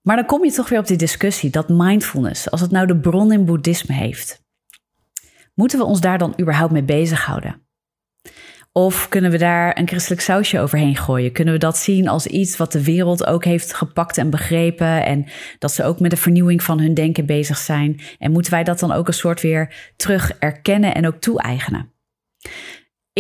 Maar 0.02 0.16
dan 0.16 0.26
kom 0.26 0.46
je 0.46 0.52
toch 0.52 0.70
weer 0.70 0.80
op 0.80 0.88
die 0.88 0.98
discussie, 0.98 1.50
dat 1.50 1.70
mindfulness, 1.70 2.52
als 2.52 2.62
het 2.62 2.72
nou 2.72 2.88
de 2.88 3.00
bron 3.00 3.32
in 3.32 3.46
boeddhisme 3.46 3.96
heeft. 3.96 4.44
Moeten 5.54 5.80
we 5.80 5.86
ons 5.86 6.02
daar 6.02 6.18
dan 6.18 6.34
überhaupt 6.40 6.72
mee 6.72 6.84
bezighouden? 6.84 7.66
Of 8.74 9.10
kunnen 9.10 9.32
we 9.32 9.38
daar 9.38 9.78
een 9.78 9.88
christelijk 9.88 10.22
sausje 10.22 10.60
overheen 10.60 10.96
gooien? 10.96 11.32
Kunnen 11.32 11.54
we 11.54 11.60
dat 11.60 11.78
zien 11.78 12.08
als 12.08 12.28
iets 12.28 12.58
wat 12.58 12.72
de 12.72 12.84
wereld 12.84 13.26
ook 13.26 13.46
heeft 13.46 13.74
gepakt 13.74 14.18
en 14.18 14.30
begrepen 14.30 15.06
en 15.06 15.26
dat 15.60 15.72
ze 15.72 15.84
ook 15.84 16.00
met 16.00 16.12
de 16.12 16.18
vernieuwing 16.18 16.64
van 16.64 16.80
hun 16.80 16.94
denken 16.94 17.26
bezig 17.26 17.58
zijn? 17.58 18.00
En 18.18 18.32
moeten 18.32 18.52
wij 18.52 18.64
dat 18.64 18.80
dan 18.80 18.92
ook 18.92 19.08
een 19.08 19.14
soort 19.14 19.42
weer 19.42 19.94
terug 19.96 20.32
erkennen 20.40 20.96
en 20.96 21.08
ook 21.08 21.16
toe-eigenen? 21.16 21.92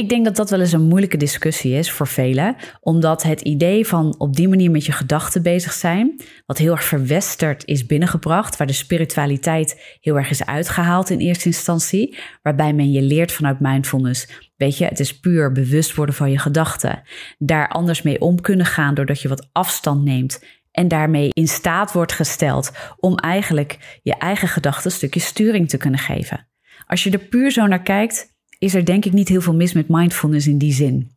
Ik 0.01 0.09
denk 0.09 0.25
dat 0.25 0.35
dat 0.35 0.49
wel 0.49 0.59
eens 0.59 0.71
een 0.71 0.87
moeilijke 0.87 1.17
discussie 1.17 1.73
is 1.73 1.91
voor 1.91 2.07
velen, 2.07 2.55
omdat 2.79 3.23
het 3.23 3.41
idee 3.41 3.87
van 3.87 4.15
op 4.17 4.35
die 4.35 4.47
manier 4.47 4.71
met 4.71 4.85
je 4.85 4.91
gedachten 4.91 5.43
bezig 5.43 5.73
zijn, 5.73 6.21
wat 6.45 6.57
heel 6.57 6.71
erg 6.71 6.83
verwesterd 6.83 7.65
is 7.65 7.85
binnengebracht, 7.85 8.57
waar 8.57 8.67
de 8.67 8.73
spiritualiteit 8.73 9.97
heel 9.99 10.15
erg 10.17 10.29
is 10.29 10.45
uitgehaald 10.45 11.09
in 11.09 11.19
eerste 11.19 11.45
instantie, 11.45 12.17
waarbij 12.41 12.73
men 12.73 12.91
je 12.91 13.01
leert 13.01 13.31
vanuit 13.31 13.59
mindfulness. 13.59 14.27
Weet 14.55 14.77
je, 14.77 14.85
het 14.85 14.99
is 14.99 15.19
puur 15.19 15.51
bewust 15.51 15.95
worden 15.95 16.15
van 16.15 16.31
je 16.31 16.37
gedachten. 16.37 17.01
Daar 17.37 17.69
anders 17.69 18.01
mee 18.01 18.21
om 18.21 18.41
kunnen 18.41 18.65
gaan 18.65 18.93
doordat 18.93 19.21
je 19.21 19.27
wat 19.27 19.49
afstand 19.51 20.03
neemt 20.03 20.43
en 20.71 20.87
daarmee 20.87 21.29
in 21.33 21.47
staat 21.47 21.91
wordt 21.91 22.13
gesteld 22.13 22.71
om 22.97 23.15
eigenlijk 23.15 23.99
je 24.03 24.15
eigen 24.15 24.47
gedachten 24.47 24.85
een 24.85 24.97
stukje 24.97 25.19
sturing 25.19 25.69
te 25.69 25.77
kunnen 25.77 25.99
geven. 25.99 26.47
Als 26.85 27.03
je 27.03 27.11
er 27.11 27.19
puur 27.27 27.51
zo 27.51 27.67
naar 27.67 27.81
kijkt, 27.81 28.30
is 28.63 28.75
er 28.75 28.85
denk 28.85 29.05
ik 29.05 29.13
niet 29.13 29.27
heel 29.27 29.41
veel 29.41 29.55
mis 29.55 29.73
met 29.73 29.87
mindfulness 29.87 30.47
in 30.47 30.57
die 30.57 30.73
zin. 30.73 31.11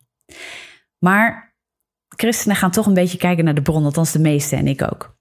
Maar 0.99 1.55
christenen 2.15 2.55
gaan 2.55 2.71
toch 2.71 2.85
een 2.85 2.93
beetje 2.93 3.17
kijken 3.17 3.45
naar 3.45 3.53
de 3.53 3.61
bron, 3.61 3.85
althans 3.85 4.11
de 4.11 4.19
meeste 4.19 4.55
en 4.55 4.67
ik 4.67 4.81
ook. 4.81 5.17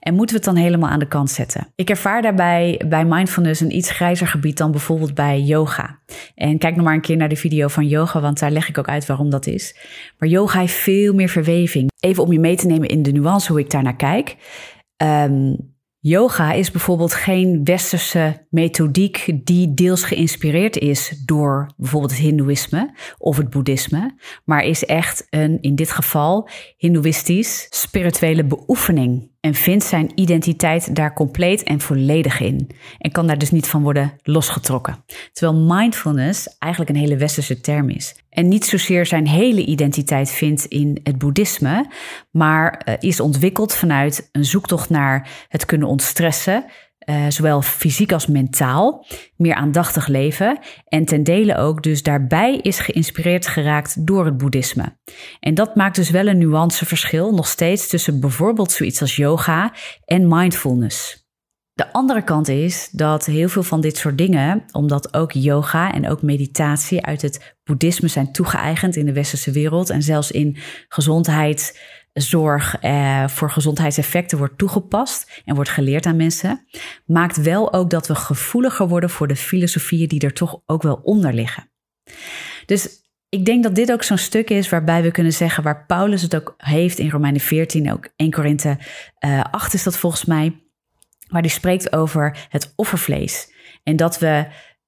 En 0.00 0.14
moeten 0.14 0.36
we 0.36 0.44
het 0.44 0.54
dan 0.54 0.62
helemaal 0.64 0.90
aan 0.90 0.98
de 0.98 1.08
kant 1.08 1.30
zetten? 1.30 1.72
Ik 1.74 1.90
ervaar 1.90 2.22
daarbij 2.22 2.80
bij 2.88 3.04
mindfulness 3.04 3.60
een 3.60 3.76
iets 3.76 3.90
grijzer 3.90 4.26
gebied 4.26 4.56
dan 4.56 4.70
bijvoorbeeld 4.70 5.14
bij 5.14 5.40
yoga. 5.40 5.98
En 6.34 6.58
kijk 6.58 6.76
nog 6.76 6.84
maar 6.84 6.94
een 6.94 7.00
keer 7.00 7.16
naar 7.16 7.28
de 7.28 7.36
video 7.36 7.68
van 7.68 7.86
yoga, 7.86 8.20
want 8.20 8.38
daar 8.38 8.50
leg 8.50 8.68
ik 8.68 8.78
ook 8.78 8.88
uit 8.88 9.06
waarom 9.06 9.30
dat 9.30 9.46
is. 9.46 9.76
Maar 10.18 10.28
yoga 10.28 10.60
heeft 10.60 10.74
veel 10.74 11.14
meer 11.14 11.28
verweving. 11.28 11.90
Even 12.00 12.22
om 12.22 12.32
je 12.32 12.40
mee 12.40 12.56
te 12.56 12.66
nemen 12.66 12.88
in 12.88 13.02
de 13.02 13.12
nuance 13.12 13.52
hoe 13.52 13.60
ik 13.60 13.70
daar 13.70 13.82
naar 13.82 13.96
kijk. 13.96 14.36
Um, 15.02 15.75
Yoga 16.08 16.52
is 16.52 16.70
bijvoorbeeld 16.70 17.14
geen 17.14 17.64
westerse 17.64 18.46
methodiek 18.50 19.32
die 19.44 19.74
deels 19.74 20.04
geïnspireerd 20.04 20.78
is 20.78 21.22
door 21.24 21.70
bijvoorbeeld 21.76 22.12
het 22.12 22.20
Hindoeïsme 22.20 22.94
of 23.18 23.36
het 23.36 23.50
Boeddhisme, 23.50 24.14
maar 24.44 24.64
is 24.64 24.84
echt 24.84 25.26
een, 25.30 25.58
in 25.60 25.74
dit 25.74 25.90
geval, 25.90 26.48
Hindoeïstisch 26.76 27.66
spirituele 27.70 28.44
beoefening 28.44 29.30
en 29.46 29.54
vindt 29.54 29.84
zijn 29.84 30.10
identiteit 30.14 30.96
daar 30.96 31.12
compleet 31.12 31.62
en 31.62 31.80
volledig 31.80 32.40
in 32.40 32.70
en 32.98 33.10
kan 33.12 33.26
daar 33.26 33.38
dus 33.38 33.50
niet 33.50 33.68
van 33.68 33.82
worden 33.82 34.12
losgetrokken. 34.22 35.04
Terwijl 35.32 35.64
mindfulness 35.64 36.56
eigenlijk 36.58 36.90
een 36.92 37.00
hele 37.00 37.16
westerse 37.16 37.60
term 37.60 37.88
is 37.88 38.14
en 38.36 38.48
niet 38.48 38.64
zozeer 38.64 39.06
zijn 39.06 39.26
hele 39.26 39.64
identiteit 39.64 40.30
vindt 40.30 40.64
in 40.64 41.00
het 41.02 41.18
boeddhisme, 41.18 41.86
maar 42.30 42.72
eh, 42.72 42.94
is 43.00 43.20
ontwikkeld 43.20 43.74
vanuit 43.74 44.28
een 44.32 44.44
zoektocht 44.44 44.90
naar 44.90 45.28
het 45.48 45.64
kunnen 45.64 45.88
ontstressen, 45.88 46.64
uh, 47.06 47.26
zowel 47.28 47.62
fysiek 47.62 48.12
als 48.12 48.26
mentaal, 48.26 49.06
meer 49.36 49.54
aandachtig 49.54 50.06
leven 50.06 50.58
en 50.88 51.04
ten 51.04 51.22
dele 51.22 51.56
ook 51.56 51.82
dus 51.82 52.02
daarbij 52.02 52.56
is 52.56 52.78
geïnspireerd 52.78 53.46
geraakt 53.46 54.06
door 54.06 54.24
het 54.24 54.36
boeddhisme. 54.36 54.96
En 55.40 55.54
dat 55.54 55.74
maakt 55.74 55.96
dus 55.96 56.10
wel 56.10 56.26
een 56.26 56.38
nuanceverschil 56.38 57.34
nog 57.34 57.46
steeds 57.46 57.88
tussen 57.88 58.20
bijvoorbeeld 58.20 58.72
zoiets 58.72 59.00
als 59.00 59.16
yoga 59.16 59.72
en 60.04 60.28
mindfulness. 60.28 61.24
De 61.72 61.92
andere 61.92 62.22
kant 62.22 62.48
is 62.48 62.88
dat 62.92 63.26
heel 63.26 63.48
veel 63.48 63.62
van 63.62 63.80
dit 63.80 63.96
soort 63.96 64.18
dingen, 64.18 64.64
omdat 64.72 65.14
ook 65.14 65.32
yoga 65.32 65.92
en 65.92 66.08
ook 66.08 66.22
meditatie 66.22 67.04
uit 67.04 67.22
het 67.22 67.56
boeddhisme 67.64 68.08
zijn 68.08 68.32
toegeëigend 68.32 68.96
in 68.96 69.06
de 69.06 69.12
westerse 69.12 69.50
wereld 69.50 69.90
en 69.90 70.02
zelfs 70.02 70.30
in 70.30 70.56
gezondheidszorg 72.16 72.76
eh, 72.80 73.28
voor 73.28 73.50
gezondheidseffecten 73.50 74.38
wordt 74.38 74.58
toegepast 74.58 75.42
en 75.44 75.54
wordt 75.54 75.70
geleerd 75.70 76.06
aan 76.06 76.16
mensen, 76.16 76.66
maakt 77.06 77.36
wel 77.36 77.72
ook 77.72 77.90
dat 77.90 78.06
we 78.06 78.14
gevoeliger 78.14 78.88
worden 78.88 79.10
voor 79.10 79.28
de 79.28 79.36
filosofieën 79.36 80.08
die 80.08 80.20
er 80.20 80.32
toch 80.32 80.60
ook 80.66 80.82
wel 80.82 81.00
onder 81.02 81.32
liggen. 81.32 81.70
Dus 82.66 82.88
ik 83.28 83.44
denk 83.44 83.62
dat 83.62 83.74
dit 83.74 83.92
ook 83.92 84.02
zo'n 84.02 84.18
stuk 84.18 84.50
is 84.50 84.68
waarbij 84.68 85.02
we 85.02 85.10
kunnen 85.10 85.32
zeggen, 85.32 85.62
waar 85.62 85.86
Paulus 85.86 86.22
het 86.22 86.36
ook 86.36 86.54
heeft 86.56 86.98
in 86.98 87.10
Romeinen 87.10 87.40
14, 87.40 87.92
ook 87.92 88.08
1 88.16 88.30
Korinthe 88.30 88.78
uh, 89.24 89.44
8 89.50 89.74
is 89.74 89.82
dat 89.82 89.96
volgens 89.96 90.24
mij 90.24 90.60
maar 91.26 91.42
die 91.42 91.50
spreekt 91.50 91.92
over 91.92 92.46
het 92.48 92.72
offervlees. 92.76 93.52
En 93.82 93.96
dat 93.96 94.18
we 94.18 94.46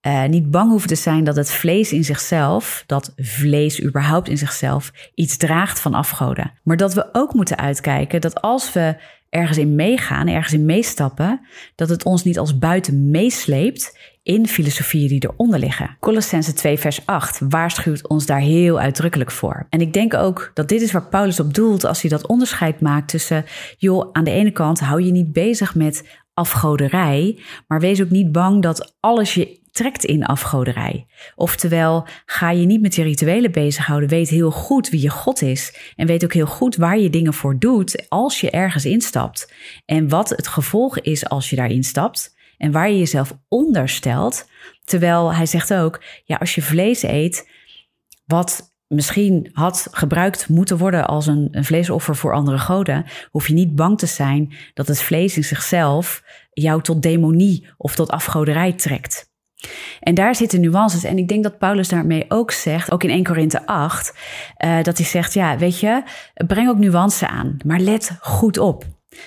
uh, 0.08 0.24
niet 0.24 0.50
bang 0.50 0.70
hoeven 0.70 0.88
te 0.88 0.94
zijn 0.94 1.24
dat 1.24 1.36
het 1.36 1.50
vlees 1.50 1.92
in 1.92 2.04
zichzelf, 2.04 2.84
dat 2.86 3.12
vlees 3.16 3.82
überhaupt 3.82 4.28
in 4.28 4.38
zichzelf, 4.38 4.92
iets 5.14 5.36
draagt 5.36 5.80
van 5.80 5.94
afgoden. 5.94 6.52
Maar 6.62 6.76
dat 6.76 6.94
we 6.94 7.08
ook 7.12 7.34
moeten 7.34 7.58
uitkijken 7.58 8.20
dat 8.20 8.40
als 8.40 8.72
we 8.72 8.96
ergens 9.30 9.58
in 9.58 9.74
meegaan, 9.74 10.28
ergens 10.28 10.52
in 10.52 10.64
meestappen, 10.64 11.40
dat 11.74 11.88
het 11.88 12.04
ons 12.04 12.24
niet 12.24 12.38
als 12.38 12.58
buiten 12.58 13.10
meesleept 13.10 13.98
in 14.22 14.46
filosofieën 14.46 15.08
die 15.08 15.28
eronder 15.30 15.58
liggen. 15.58 15.96
Colossense 16.00 16.52
2 16.52 16.78
vers 16.78 17.06
8 17.06 17.40
waarschuwt 17.48 18.08
ons 18.08 18.26
daar 18.26 18.40
heel 18.40 18.80
uitdrukkelijk 18.80 19.30
voor. 19.30 19.66
En 19.70 19.80
ik 19.80 19.92
denk 19.92 20.14
ook 20.14 20.50
dat 20.54 20.68
dit 20.68 20.82
is 20.82 20.92
waar 20.92 21.08
Paulus 21.08 21.40
op 21.40 21.54
doelt 21.54 21.84
als 21.84 22.00
hij 22.00 22.10
dat 22.10 22.26
onderscheid 22.26 22.80
maakt 22.80 23.08
tussen, 23.08 23.44
joh, 23.78 24.08
aan 24.12 24.24
de 24.24 24.30
ene 24.30 24.50
kant 24.50 24.80
hou 24.80 25.02
je 25.02 25.12
niet 25.12 25.32
bezig 25.32 25.74
met 25.74 26.20
afgoderij, 26.34 27.38
maar 27.66 27.80
wees 27.80 28.02
ook 28.02 28.10
niet 28.10 28.32
bang 28.32 28.62
dat 28.62 28.96
alles 29.00 29.34
je 29.34 29.58
trekt 29.78 30.04
in 30.04 30.24
afgoderij. 30.24 31.06
Oftewel, 31.36 32.06
ga 32.26 32.50
je 32.50 32.66
niet 32.66 32.80
met 32.80 32.94
je 32.94 33.02
rituelen 33.02 33.52
bezighouden, 33.52 34.08
weet 34.08 34.28
heel 34.28 34.50
goed 34.50 34.88
wie 34.88 35.00
je 35.00 35.10
God 35.10 35.42
is 35.42 35.92
en 35.96 36.06
weet 36.06 36.24
ook 36.24 36.32
heel 36.32 36.46
goed 36.46 36.76
waar 36.76 36.98
je 36.98 37.10
dingen 37.10 37.34
voor 37.34 37.58
doet 37.58 38.06
als 38.08 38.40
je 38.40 38.50
ergens 38.50 38.84
instapt 38.84 39.52
en 39.86 40.08
wat 40.08 40.28
het 40.28 40.48
gevolg 40.48 41.00
is 41.00 41.28
als 41.28 41.50
je 41.50 41.56
daarin 41.56 41.84
stapt 41.84 42.36
en 42.56 42.72
waar 42.72 42.90
je 42.90 42.98
jezelf 42.98 43.38
onderstelt. 43.48 44.48
Terwijl 44.84 45.34
hij 45.34 45.46
zegt 45.46 45.74
ook, 45.74 46.02
ja, 46.24 46.36
als 46.36 46.54
je 46.54 46.62
vlees 46.62 47.02
eet, 47.02 47.48
wat 48.24 48.76
misschien 48.86 49.50
had 49.52 49.88
gebruikt 49.90 50.48
moeten 50.48 50.78
worden 50.78 51.06
als 51.06 51.26
een, 51.26 51.48
een 51.50 51.64
vleesoffer 51.64 52.16
voor 52.16 52.34
andere 52.34 52.58
goden, 52.58 53.04
hoef 53.30 53.48
je 53.48 53.54
niet 53.54 53.74
bang 53.74 53.98
te 53.98 54.06
zijn 54.06 54.52
dat 54.74 54.88
het 54.88 55.02
vlees 55.02 55.36
in 55.36 55.44
zichzelf 55.44 56.22
jou 56.52 56.82
tot 56.82 57.02
demonie 57.02 57.68
of 57.76 57.94
tot 57.94 58.10
afgoderij 58.10 58.72
trekt. 58.72 59.28
En 60.00 60.14
daar 60.14 60.34
zitten 60.34 60.60
nuances. 60.60 61.04
En 61.04 61.18
ik 61.18 61.28
denk 61.28 61.42
dat 61.42 61.58
Paulus 61.58 61.88
daarmee 61.88 62.24
ook 62.28 62.50
zegt, 62.50 62.90
ook 62.90 63.02
in 63.02 63.10
1 63.10 63.24
Korinthe 63.24 63.66
8, 63.66 64.14
uh, 64.64 64.82
dat 64.82 64.96
hij 64.96 65.06
zegt, 65.06 65.34
ja, 65.34 65.58
weet 65.58 65.80
je, 65.80 66.02
breng 66.46 66.68
ook 66.68 66.78
nuance 66.78 67.28
aan, 67.28 67.56
maar 67.64 67.80
let 67.80 68.18
goed 68.20 68.58
op. 68.58 68.84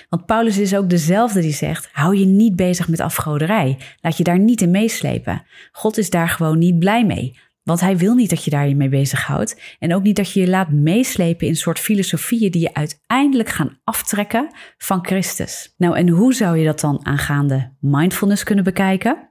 Want 0.08 0.26
Paulus 0.26 0.58
is 0.58 0.76
ook 0.76 0.90
dezelfde 0.90 1.40
die 1.40 1.52
zegt: 1.52 1.88
hou 1.92 2.16
je 2.16 2.24
niet 2.24 2.56
bezig 2.56 2.88
met 2.88 3.00
afgoderij. 3.00 3.78
Laat 4.00 4.16
je 4.16 4.24
daar 4.24 4.38
niet 4.38 4.60
in 4.60 4.70
meeslepen. 4.70 5.42
God 5.72 5.98
is 5.98 6.10
daar 6.10 6.28
gewoon 6.28 6.58
niet 6.58 6.78
blij 6.78 7.06
mee. 7.06 7.38
Want 7.62 7.80
hij 7.80 7.96
wil 7.96 8.14
niet 8.14 8.30
dat 8.30 8.44
je 8.44 8.50
daar 8.50 8.68
je 8.68 8.76
mee 8.76 8.88
bezighoudt. 8.88 9.60
En 9.78 9.94
ook 9.94 10.02
niet 10.02 10.16
dat 10.16 10.32
je 10.32 10.40
je 10.40 10.48
laat 10.48 10.70
meeslepen 10.70 11.46
in 11.46 11.56
soort 11.56 11.78
filosofieën 11.78 12.50
die 12.50 12.60
je 12.60 12.74
uiteindelijk 12.74 13.48
gaan 13.48 13.78
aftrekken 13.84 14.54
van 14.78 15.06
Christus. 15.06 15.74
Nou, 15.76 15.96
en 15.96 16.08
hoe 16.08 16.34
zou 16.34 16.58
je 16.58 16.64
dat 16.64 16.80
dan 16.80 17.06
aangaande 17.06 17.72
mindfulness 17.80 18.42
kunnen 18.42 18.64
bekijken? 18.64 19.30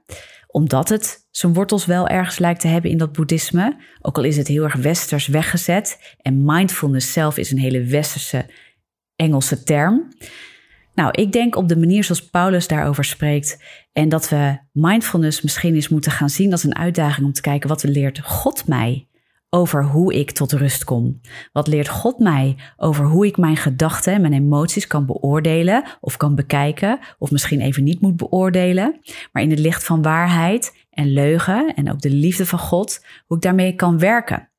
Omdat 0.52 0.88
het 0.88 1.26
zijn 1.30 1.52
wortels 1.52 1.86
wel 1.86 2.08
ergens 2.08 2.38
lijkt 2.38 2.60
te 2.60 2.68
hebben 2.68 2.90
in 2.90 2.98
dat 2.98 3.12
boeddhisme. 3.12 3.76
Ook 4.00 4.16
al 4.16 4.24
is 4.24 4.36
het 4.36 4.48
heel 4.48 4.64
erg 4.64 4.74
westers 4.74 5.26
weggezet. 5.26 6.14
En 6.20 6.44
mindfulness 6.44 7.12
zelf 7.12 7.36
is 7.36 7.50
een 7.50 7.58
hele 7.58 7.84
westerse 7.84 8.46
Engelse 9.16 9.62
term. 9.62 10.08
Nou, 10.94 11.10
ik 11.10 11.32
denk 11.32 11.56
op 11.56 11.68
de 11.68 11.76
manier 11.76 12.04
zoals 12.04 12.30
Paulus 12.30 12.66
daarover 12.66 13.04
spreekt 13.04 13.62
en 13.92 14.08
dat 14.08 14.28
we 14.28 14.58
mindfulness 14.72 15.42
misschien 15.42 15.74
eens 15.74 15.88
moeten 15.88 16.12
gaan 16.12 16.30
zien 16.30 16.52
als 16.52 16.64
een 16.64 16.76
uitdaging 16.76 17.26
om 17.26 17.32
te 17.32 17.40
kijken 17.40 17.68
wat 17.68 17.82
leert 17.82 18.20
God 18.20 18.66
mij 18.66 19.06
over 19.54 19.84
hoe 19.84 20.14
ik 20.14 20.30
tot 20.30 20.52
rust 20.52 20.84
kom. 20.84 21.20
Wat 21.52 21.66
leert 21.66 21.88
God 21.88 22.18
mij 22.18 22.56
over 22.76 23.04
hoe 23.04 23.26
ik 23.26 23.36
mijn 23.36 23.56
gedachten 23.56 24.12
en 24.12 24.20
mijn 24.20 24.32
emoties 24.32 24.86
kan 24.86 25.06
beoordelen 25.06 25.84
of 26.00 26.16
kan 26.16 26.34
bekijken 26.34 26.98
of 27.18 27.30
misschien 27.30 27.60
even 27.60 27.84
niet 27.84 28.00
moet 28.00 28.16
beoordelen, 28.16 29.00
maar 29.32 29.42
in 29.42 29.50
het 29.50 29.58
licht 29.58 29.84
van 29.84 30.02
waarheid 30.02 30.86
en 30.90 31.12
leugen 31.12 31.74
en 31.74 31.90
ook 31.90 32.00
de 32.00 32.10
liefde 32.10 32.46
van 32.46 32.58
God, 32.58 33.04
hoe 33.26 33.36
ik 33.36 33.42
daarmee 33.42 33.74
kan 33.74 33.98
werken. 33.98 34.50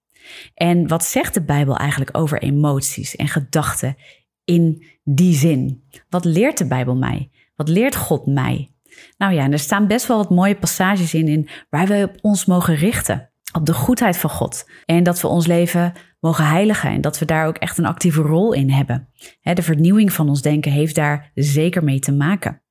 En 0.54 0.88
wat 0.88 1.04
zegt 1.04 1.34
de 1.34 1.44
Bijbel 1.44 1.78
eigenlijk 1.78 2.18
over 2.18 2.42
emoties 2.42 3.16
en 3.16 3.28
gedachten 3.28 3.96
in 4.44 4.86
die 5.04 5.36
zin? 5.36 5.84
Wat 6.10 6.26
leert 6.26 6.58
de 6.58 6.68
Bijbel 6.68 6.96
mij? 6.96 7.30
Wat 7.56 7.68
leert 7.68 7.96
God 7.96 8.26
mij? 8.26 8.72
Nou 9.18 9.34
ja, 9.34 9.50
er 9.50 9.60
staan 9.60 9.88
best 9.88 10.08
wel 10.08 10.18
wat 10.18 10.30
mooie 10.30 10.56
passages 10.56 11.14
in, 11.14 11.28
in 11.28 11.50
waar 11.70 11.88
we 11.88 12.10
op 12.14 12.18
ons 12.22 12.46
mogen 12.46 12.76
richten. 12.76 13.33
Op 13.54 13.66
de 13.66 13.74
goedheid 13.74 14.18
van 14.18 14.30
God. 14.30 14.70
En 14.86 15.04
dat 15.04 15.22
we 15.22 15.28
ons 15.28 15.48
leven 15.48 15.94
mogen 16.20 16.46
heiligen. 16.46 16.90
En 16.90 17.02
dat 17.02 17.20
we 17.20 17.26
daar 17.26 17.48
ook 17.48 17.58
echt 17.58 17.78
een 17.78 17.86
actieve 17.86 18.22
rol 18.22 18.54
in 18.54 18.70
hebben. 18.70 19.10
De 19.42 19.62
vernieuwing 19.62 20.14
van 20.14 20.30
ons 20.30 20.42
denken 20.42 20.72
heeft 20.72 20.96
daar 20.96 21.32
zeker 21.36 21.84
mee 21.84 22.00
te 22.00 22.12
maken. 22.12 22.62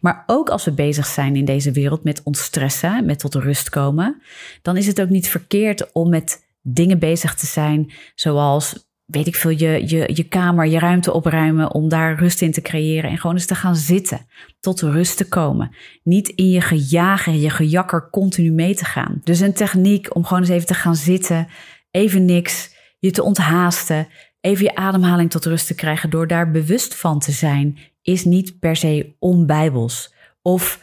Maar 0.00 0.22
ook 0.26 0.48
als 0.48 0.64
we 0.64 0.72
bezig 0.72 1.06
zijn 1.06 1.36
in 1.36 1.44
deze 1.44 1.72
wereld 1.72 2.04
met 2.04 2.22
ontstressen, 2.22 3.06
met 3.06 3.18
tot 3.18 3.34
rust 3.34 3.68
komen, 3.68 4.22
dan 4.62 4.76
is 4.76 4.86
het 4.86 5.00
ook 5.00 5.08
niet 5.08 5.28
verkeerd 5.28 5.92
om 5.92 6.08
met 6.08 6.44
dingen 6.62 6.98
bezig 6.98 7.34
te 7.34 7.46
zijn, 7.46 7.92
zoals 8.14 8.90
weet 9.12 9.26
ik 9.26 9.36
veel, 9.36 9.50
je, 9.50 9.88
je, 9.88 10.10
je 10.14 10.22
kamer, 10.22 10.66
je 10.66 10.78
ruimte 10.78 11.12
opruimen 11.12 11.72
om 11.72 11.88
daar 11.88 12.18
rust 12.18 12.42
in 12.42 12.52
te 12.52 12.62
creëren 12.62 13.10
en 13.10 13.18
gewoon 13.18 13.36
eens 13.36 13.46
te 13.46 13.54
gaan 13.54 13.76
zitten, 13.76 14.26
tot 14.60 14.80
rust 14.80 15.16
te 15.16 15.28
komen. 15.28 15.74
Niet 16.02 16.28
in 16.28 16.50
je 16.50 16.60
gejagen, 16.60 17.40
je 17.40 17.50
gejakker 17.50 18.08
continu 18.10 18.50
mee 18.50 18.74
te 18.74 18.84
gaan. 18.84 19.20
Dus 19.24 19.40
een 19.40 19.52
techniek 19.52 20.14
om 20.14 20.24
gewoon 20.24 20.42
eens 20.42 20.52
even 20.52 20.66
te 20.66 20.74
gaan 20.74 20.96
zitten 20.96 21.48
even 21.92 22.24
niks, 22.24 22.74
je 22.98 23.10
te 23.10 23.22
onthaasten, 23.22 24.08
even 24.40 24.64
je 24.64 24.74
ademhaling 24.74 25.30
tot 25.30 25.44
rust 25.44 25.66
te 25.66 25.74
krijgen 25.74 26.10
door 26.10 26.26
daar 26.26 26.50
bewust 26.50 26.94
van 26.94 27.18
te 27.18 27.32
zijn, 27.32 27.78
is 28.02 28.24
niet 28.24 28.58
per 28.58 28.76
se 28.76 29.14
onbijbels 29.18 30.14
of 30.42 30.82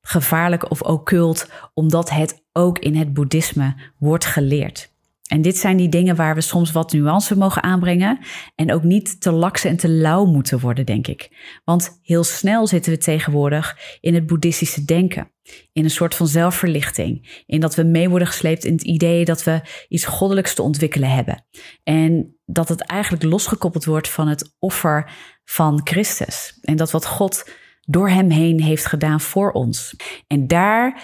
gevaarlijk 0.00 0.70
of 0.70 0.82
occult, 0.82 1.50
omdat 1.74 2.10
het 2.10 2.42
ook 2.52 2.78
in 2.78 2.96
het 2.96 3.14
boeddhisme 3.14 3.74
wordt 3.98 4.24
geleerd. 4.24 4.92
En 5.24 5.42
dit 5.42 5.56
zijn 5.56 5.76
die 5.76 5.88
dingen 5.88 6.16
waar 6.16 6.34
we 6.34 6.40
soms 6.40 6.72
wat 6.72 6.92
nuance 6.92 7.36
mogen 7.36 7.62
aanbrengen 7.62 8.18
en 8.54 8.72
ook 8.72 8.82
niet 8.82 9.20
te 9.20 9.32
laks 9.32 9.64
en 9.64 9.76
te 9.76 9.88
lauw 9.88 10.24
moeten 10.24 10.60
worden, 10.60 10.86
denk 10.86 11.06
ik. 11.06 11.30
Want 11.64 11.98
heel 12.02 12.24
snel 12.24 12.66
zitten 12.66 12.92
we 12.92 12.98
tegenwoordig 12.98 13.78
in 14.00 14.14
het 14.14 14.26
boeddhistische 14.26 14.84
denken, 14.84 15.32
in 15.72 15.84
een 15.84 15.90
soort 15.90 16.14
van 16.14 16.26
zelfverlichting, 16.26 17.42
in 17.46 17.60
dat 17.60 17.74
we 17.74 17.82
mee 17.82 18.08
worden 18.08 18.28
gesleept 18.28 18.64
in 18.64 18.72
het 18.72 18.82
idee 18.82 19.24
dat 19.24 19.44
we 19.44 19.60
iets 19.88 20.04
goddelijks 20.04 20.54
te 20.54 20.62
ontwikkelen 20.62 21.10
hebben. 21.10 21.46
En 21.82 22.38
dat 22.44 22.68
het 22.68 22.80
eigenlijk 22.80 23.22
losgekoppeld 23.22 23.84
wordt 23.84 24.08
van 24.08 24.28
het 24.28 24.54
offer 24.58 25.12
van 25.44 25.80
Christus 25.84 26.58
en 26.60 26.76
dat 26.76 26.90
wat 26.90 27.06
God 27.06 27.50
door 27.80 28.08
hem 28.08 28.30
heen 28.30 28.60
heeft 28.60 28.86
gedaan 28.86 29.20
voor 29.20 29.52
ons. 29.52 29.96
En 30.26 30.46
daar 30.46 31.02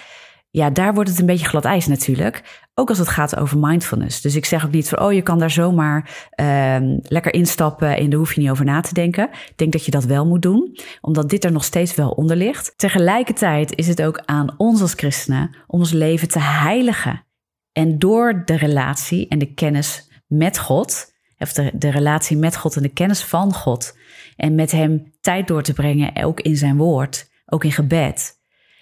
ja, 0.51 0.69
daar 0.69 0.93
wordt 0.93 1.09
het 1.09 1.19
een 1.19 1.25
beetje 1.25 1.47
glad 1.47 1.65
ijs 1.65 1.87
natuurlijk. 1.87 2.67
Ook 2.73 2.89
als 2.89 2.97
het 2.97 3.07
gaat 3.07 3.35
over 3.35 3.57
mindfulness. 3.57 4.21
Dus 4.21 4.35
ik 4.35 4.45
zeg 4.45 4.65
ook 4.65 4.71
niet 4.71 4.89
van, 4.89 4.99
oh, 4.99 5.13
je 5.13 5.21
kan 5.21 5.39
daar 5.39 5.51
zomaar 5.51 6.29
uh, 6.35 6.77
lekker 7.01 7.33
instappen 7.33 7.97
en 7.97 8.09
daar 8.09 8.19
hoef 8.19 8.33
je 8.33 8.41
niet 8.41 8.49
over 8.49 8.65
na 8.65 8.81
te 8.81 8.93
denken. 8.93 9.29
Ik 9.31 9.53
denk 9.55 9.71
dat 9.71 9.85
je 9.85 9.91
dat 9.91 10.03
wel 10.03 10.25
moet 10.25 10.41
doen, 10.41 10.77
omdat 11.01 11.29
dit 11.29 11.43
er 11.43 11.51
nog 11.51 11.63
steeds 11.63 11.95
wel 11.95 12.09
onder 12.09 12.35
ligt. 12.35 12.73
Tegelijkertijd 12.77 13.75
is 13.75 13.87
het 13.87 14.01
ook 14.01 14.21
aan 14.25 14.53
ons 14.57 14.81
als 14.81 14.93
christenen 14.93 15.55
om 15.67 15.79
ons 15.79 15.91
leven 15.91 16.27
te 16.27 16.39
heiligen. 16.39 17.25
En 17.71 17.99
door 17.99 18.41
de 18.45 18.57
relatie 18.57 19.27
en 19.27 19.39
de 19.39 19.53
kennis 19.53 20.09
met 20.27 20.59
God, 20.59 21.13
of 21.37 21.53
de, 21.53 21.71
de 21.73 21.89
relatie 21.89 22.37
met 22.37 22.55
God 22.55 22.75
en 22.75 22.81
de 22.81 22.93
kennis 22.93 23.23
van 23.23 23.53
God, 23.53 23.97
en 24.35 24.55
met 24.55 24.71
Hem 24.71 25.11
tijd 25.21 25.47
door 25.47 25.63
te 25.63 25.73
brengen, 25.73 26.23
ook 26.23 26.39
in 26.39 26.55
zijn 26.55 26.77
woord, 26.77 27.29
ook 27.45 27.63
in 27.63 27.71
gebed. 27.71 28.39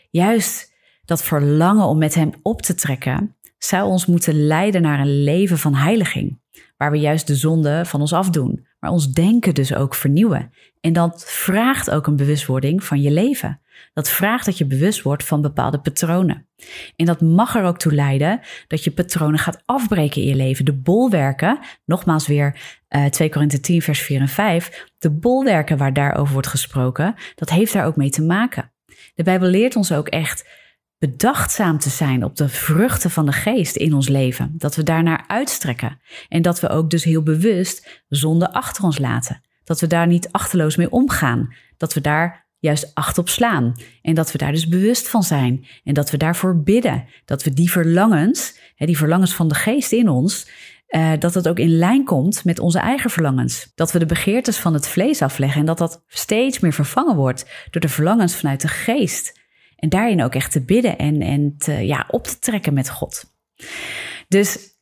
Juist 0.10 0.74
dat 1.06 1.24
verlangen 1.24 1.86
om 1.86 1.98
met 1.98 2.14
Hem 2.14 2.32
op 2.42 2.62
te 2.62 2.76
trekken, 2.76 3.36
zou 3.60 3.90
ons 3.90 4.06
moeten 4.06 4.46
leiden 4.46 4.82
naar 4.82 5.00
een 5.00 5.24
leven 5.24 5.58
van 5.58 5.76
heiliging, 5.76 6.40
waar 6.78 6.92
we 6.92 6.98
juist 6.98 7.28
de 7.28 7.36
zonde 7.36 7.86
van 7.86 8.02
ons 8.02 8.14
afdoen, 8.14 8.68
maar 8.80 8.92
ons 8.92 9.12
denken 9.12 9.54
dus 9.54 9.74
ook 9.74 9.96
vernieuwen. 9.96 10.54
En 10.82 10.94
dat 10.94 11.24
vraagt 11.28 11.90
ook 11.90 12.08
een 12.08 12.16
bewustwording 12.16 12.84
van 12.84 13.02
je 13.02 13.12
leven. 13.12 13.62
Dat 13.94 14.10
vraagt 14.10 14.46
dat 14.46 14.58
je 14.58 14.66
bewust 14.66 15.02
wordt 15.02 15.24
van 15.24 15.42
bepaalde 15.42 15.80
patronen. 15.80 16.48
En 16.96 17.06
dat 17.06 17.22
mag 17.22 17.56
er 17.56 17.64
ook 17.64 17.78
toe 17.78 17.94
leiden 17.94 18.40
dat 18.68 18.84
je 18.84 18.92
patronen 18.92 19.40
gaat 19.40 19.62
afbreken 19.66 20.22
in 20.22 20.28
je 20.28 20.36
leven. 20.36 20.66
De 20.66 20.74
bolwerken, 20.74 21.60
nogmaals 21.86 22.28
weer 22.28 22.60
uh, 22.90 23.06
2 23.06 23.30
Korinthe 23.30 23.60
10, 23.60 23.82
vers 23.82 24.02
4 24.02 24.22
en 24.22 24.28
5, 24.28 24.88
de 24.98 25.12
bolwerken 25.12 25.78
waar 25.78 25.94
daarover 25.94 26.34
wordt 26.34 26.48
gesproken, 26.48 27.16
dat 27.36 27.50
heeft 27.50 27.74
daar 27.74 27.86
ook 27.86 27.96
mee 27.96 28.10
te 28.10 28.22
maken. 28.22 28.72
De 29.16 29.24
Bijbel 29.24 29.48
leert 29.48 29.76
ons 29.76 29.92
ook 29.92 30.08
echt 30.08 30.48
bedachtzaam 31.00 31.80
te 31.80 31.90
zijn 31.90 32.24
op 32.24 32.36
de 32.36 32.50
vruchten 32.50 33.12
van 33.12 33.26
de 33.26 33.32
geest 33.32 33.76
in 33.76 33.94
ons 33.94 34.08
leven. 34.08 34.54
Dat 34.58 34.76
we 34.76 34.84
daarnaar 34.84 35.24
uitstrekken. 35.28 36.00
En 36.30 36.42
dat 36.42 36.60
we 36.60 36.70
ook 36.70 36.90
dus 36.90 37.04
heel 37.04 37.24
bewust 37.24 38.04
zonde 38.10 38.54
achter 38.54 38.84
ons 38.84 39.00
laten. 39.00 39.42
Dat 39.64 39.80
we 39.80 39.88
daar 39.88 40.08
niet 40.08 40.32
achterloos 40.32 40.76
mee 40.76 40.92
omgaan. 40.92 41.54
Dat 41.78 41.94
we 41.94 42.02
daar 42.02 42.48
juist 42.60 42.92
acht 42.94 43.18
op 43.18 43.30
slaan. 43.30 43.74
En 44.02 44.16
dat 44.16 44.32
we 44.32 44.38
daar 44.38 44.52
dus 44.52 44.68
bewust 44.68 45.08
van 45.08 45.24
zijn. 45.24 45.66
En 45.84 45.94
dat 45.94 46.12
we 46.12 46.18
daarvoor 46.18 46.64
bidden. 46.64 47.06
Dat 47.26 47.44
we 47.44 47.54
die 47.54 47.72
verlangens, 47.72 48.60
die 48.78 48.98
verlangens 48.98 49.36
van 49.36 49.48
de 49.48 49.56
geest 49.56 49.92
in 49.92 50.10
ons, 50.10 50.48
uh, 50.90 51.12
dat 51.20 51.34
het 51.34 51.48
ook 51.48 51.60
in 51.60 51.78
lijn 51.78 52.06
komt 52.06 52.44
met 52.44 52.60
onze 52.60 52.80
eigen 52.80 53.10
verlangens. 53.10 53.72
Dat 53.76 53.92
we 53.92 54.00
de 54.00 54.06
begeertes 54.06 54.58
van 54.58 54.74
het 54.74 54.88
vlees 54.88 55.22
afleggen 55.22 55.60
en 55.60 55.66
dat 55.66 55.78
dat 55.78 56.04
steeds 56.08 56.60
meer 56.60 56.74
vervangen 56.74 57.16
wordt 57.16 57.46
door 57.70 57.82
de 57.82 57.90
verlangens 57.90 58.36
vanuit 58.36 58.62
de 58.62 58.68
geest. 58.68 59.39
En 59.80 59.90
daarin 59.90 60.24
ook 60.24 60.36
echt 60.36 60.52
te 60.52 60.62
bidden 60.62 60.98
en, 60.98 61.22
en 61.22 61.56
te, 61.58 61.72
ja, 61.72 62.06
op 62.08 62.28
te 62.28 62.40
trekken 62.40 62.74
met 62.74 62.90
God. 62.90 63.24
Dus 64.28 64.78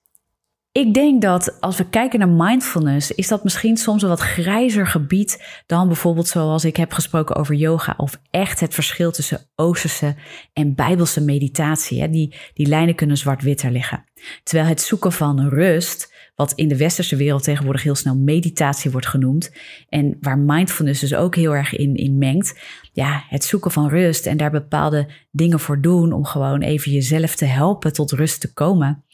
ik 0.71 0.93
denk 0.93 1.21
dat 1.21 1.61
als 1.61 1.77
we 1.77 1.89
kijken 1.89 2.19
naar 2.19 2.29
mindfulness, 2.29 3.11
is 3.11 3.27
dat 3.27 3.43
misschien 3.43 3.77
soms 3.77 4.01
een 4.01 4.09
wat 4.09 4.19
grijzer 4.19 4.87
gebied 4.87 5.61
dan 5.65 5.87
bijvoorbeeld 5.87 6.27
zoals 6.27 6.65
ik 6.65 6.75
heb 6.75 6.91
gesproken 6.91 7.35
over 7.35 7.55
yoga. 7.55 7.93
Of 7.97 8.19
echt 8.31 8.59
het 8.59 8.73
verschil 8.73 9.11
tussen 9.11 9.49
Oosterse 9.55 10.15
en 10.53 10.75
Bijbelse 10.75 11.21
meditatie. 11.21 12.09
Die, 12.09 12.35
die 12.53 12.67
lijnen 12.67 12.95
kunnen 12.95 13.17
zwart-witter 13.17 13.71
liggen. 13.71 14.03
Terwijl 14.43 14.69
het 14.69 14.81
zoeken 14.81 15.11
van 15.11 15.47
rust 15.47 16.13
wat 16.37 16.53
in 16.53 16.67
de 16.67 16.77
westerse 16.77 17.15
wereld 17.15 17.43
tegenwoordig 17.43 17.83
heel 17.83 17.95
snel 17.95 18.15
meditatie 18.15 18.91
wordt 18.91 19.07
genoemd. 19.07 19.51
En 19.89 20.17
waar 20.21 20.37
mindfulness 20.37 20.99
dus 20.99 21.15
ook 21.15 21.35
heel 21.35 21.55
erg 21.55 21.75
in, 21.75 21.95
in 21.95 22.17
mengt. 22.17 22.59
Ja, 22.93 23.23
het 23.29 23.43
zoeken 23.43 23.71
van 23.71 23.89
rust 23.89 24.25
en 24.25 24.37
daar 24.37 24.51
bepaalde 24.51 25.07
dingen 25.31 25.59
voor 25.59 25.81
doen 25.81 26.11
om 26.11 26.25
gewoon 26.25 26.61
even 26.61 26.91
jezelf 26.91 27.35
te 27.35 27.45
helpen 27.45 27.93
tot 27.93 28.11
rust 28.11 28.41
te 28.41 28.53
komen. 28.53 29.05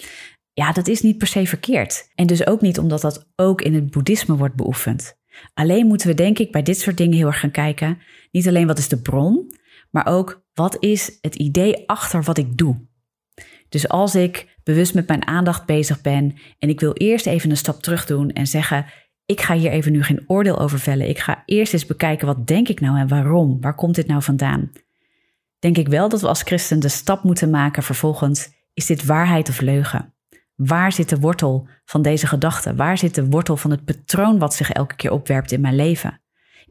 Ja, 0.54 0.72
dat 0.72 0.88
is 0.88 1.02
niet 1.02 1.18
per 1.18 1.28
se 1.28 1.46
verkeerd. 1.46 2.10
En 2.16 2.28
dus 2.28 2.48
ook 2.48 2.62
niet 2.62 2.80
omdat 2.80 3.02
dat 3.02 3.30
ook 3.36 3.62
in 3.62 3.74
het 3.74 3.92
boeddhisme 3.92 4.36
wordt 4.36 4.56
beoefend. 4.56 5.18
Alleen 5.54 5.88
moeten 5.88 6.08
we 6.08 6.14
denk 6.14 6.40
ik 6.40 6.52
bij 6.52 6.64
dit 6.64 6.80
soort 6.80 6.98
dingen 6.98 7.18
heel 7.18 7.28
erg 7.28 7.40
gaan 7.40 7.52
kijken. 7.52 7.98
Niet 8.32 8.48
alleen 8.48 8.68
wat 8.68 8.78
is 8.78 8.88
de 8.88 9.02
bron, 9.02 9.56
maar 9.92 10.06
ook 10.06 10.46
wat 10.54 10.78
is 10.80 11.18
het 11.22 11.36
idee 11.36 11.88
achter 11.88 12.24
wat 12.24 12.38
ik 12.38 12.58
doe. 12.58 12.92
Dus 13.74 13.88
als 13.88 14.16
ik 14.16 14.58
bewust 14.64 14.94
met 14.94 15.08
mijn 15.08 15.28
aandacht 15.28 15.66
bezig 15.66 16.02
ben 16.02 16.36
en 16.60 16.70
ik 16.70 16.80
wil 16.80 16.94
eerst 16.94 17.26
even 17.26 17.50
een 17.50 17.58
stap 17.58 17.82
terug 17.82 18.06
doen 18.06 18.30
en 18.30 18.48
zeggen: 18.48 18.86
ik 19.26 19.42
ga 19.42 19.56
hier 19.56 19.72
even 19.72 19.92
nu 19.92 20.04
geen 20.04 20.24
oordeel 20.28 20.60
over 20.60 20.80
vellen. 20.80 21.10
Ik 21.10 21.20
ga 21.20 21.44
eerst 21.46 21.74
eens 21.74 21.86
bekijken 21.86 22.28
wat 22.28 22.48
denk 22.48 22.68
ik 22.68 22.80
nou 22.80 22.98
en 22.98 23.08
waarom? 23.08 23.62
Waar 23.62 23.76
komt 23.76 23.96
dit 23.96 24.08
nou 24.08 24.22
vandaan? 24.22 24.72
Denk 25.60 25.78
ik 25.78 25.88
wel 25.88 26.10
dat 26.10 26.22
we 26.22 26.28
als 26.28 26.42
christen 26.42 26.80
de 26.80 26.90
stap 26.90 27.24
moeten 27.24 27.50
maken 27.50 27.84
vervolgens: 27.84 28.50
is 28.74 28.86
dit 28.86 29.06
waarheid 29.06 29.50
of 29.50 29.62
leugen? 29.62 30.14
Waar 30.56 30.92
zit 30.92 31.10
de 31.10 31.20
wortel 31.20 31.68
van 31.86 32.02
deze 32.02 32.28
gedachte? 32.28 32.76
Waar 32.76 32.98
zit 32.98 33.16
de 33.16 33.30
wortel 33.30 33.58
van 33.58 33.72
het 33.72 33.86
patroon 33.86 34.40
wat 34.40 34.54
zich 34.54 34.72
elke 34.72 34.96
keer 34.96 35.12
opwerpt 35.12 35.52
in 35.52 35.62
mijn 35.62 35.76
leven? 35.76 36.22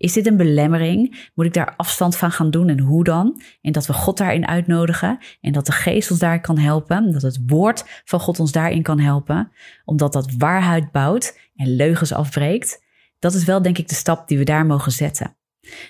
Is 0.03 0.13
dit 0.13 0.27
een 0.27 0.37
belemmering? 0.37 1.31
Moet 1.35 1.47
ik 1.47 1.53
daar 1.53 1.75
afstand 1.77 2.17
van 2.17 2.31
gaan 2.31 2.51
doen 2.51 2.69
en 2.69 2.81
hoe 2.81 3.05
dan? 3.05 3.43
En 3.61 3.73
dat 3.73 3.87
we 3.87 3.93
God 3.93 4.19
daarin 4.19 4.47
uitnodigen 4.47 5.19
en 5.41 5.53
dat 5.53 5.67
de 5.67 5.73
geest 5.73 6.11
ons 6.11 6.21
daar 6.21 6.41
kan 6.41 6.59
helpen, 6.59 7.13
dat 7.13 7.23
het 7.23 7.41
woord 7.47 7.85
van 8.05 8.21
God 8.21 8.41
ons 8.41 8.53
daarin 8.53 8.83
kan 8.83 8.99
helpen, 8.99 9.53
omdat 9.85 10.13
dat 10.13 10.35
waarheid 10.39 10.93
bouwt 10.93 11.39
en 11.55 11.77
leugens 11.77 12.13
afbreekt. 12.13 12.85
Dat 13.19 13.35
is 13.35 13.45
wel 13.45 13.63
denk 13.63 13.79
ik 13.79 13.89
de 13.89 13.95
stap 13.95 14.29
die 14.29 14.39
we 14.39 14.45
daar 14.45 14.67
mogen 14.67 14.93
zetten. 14.93 15.37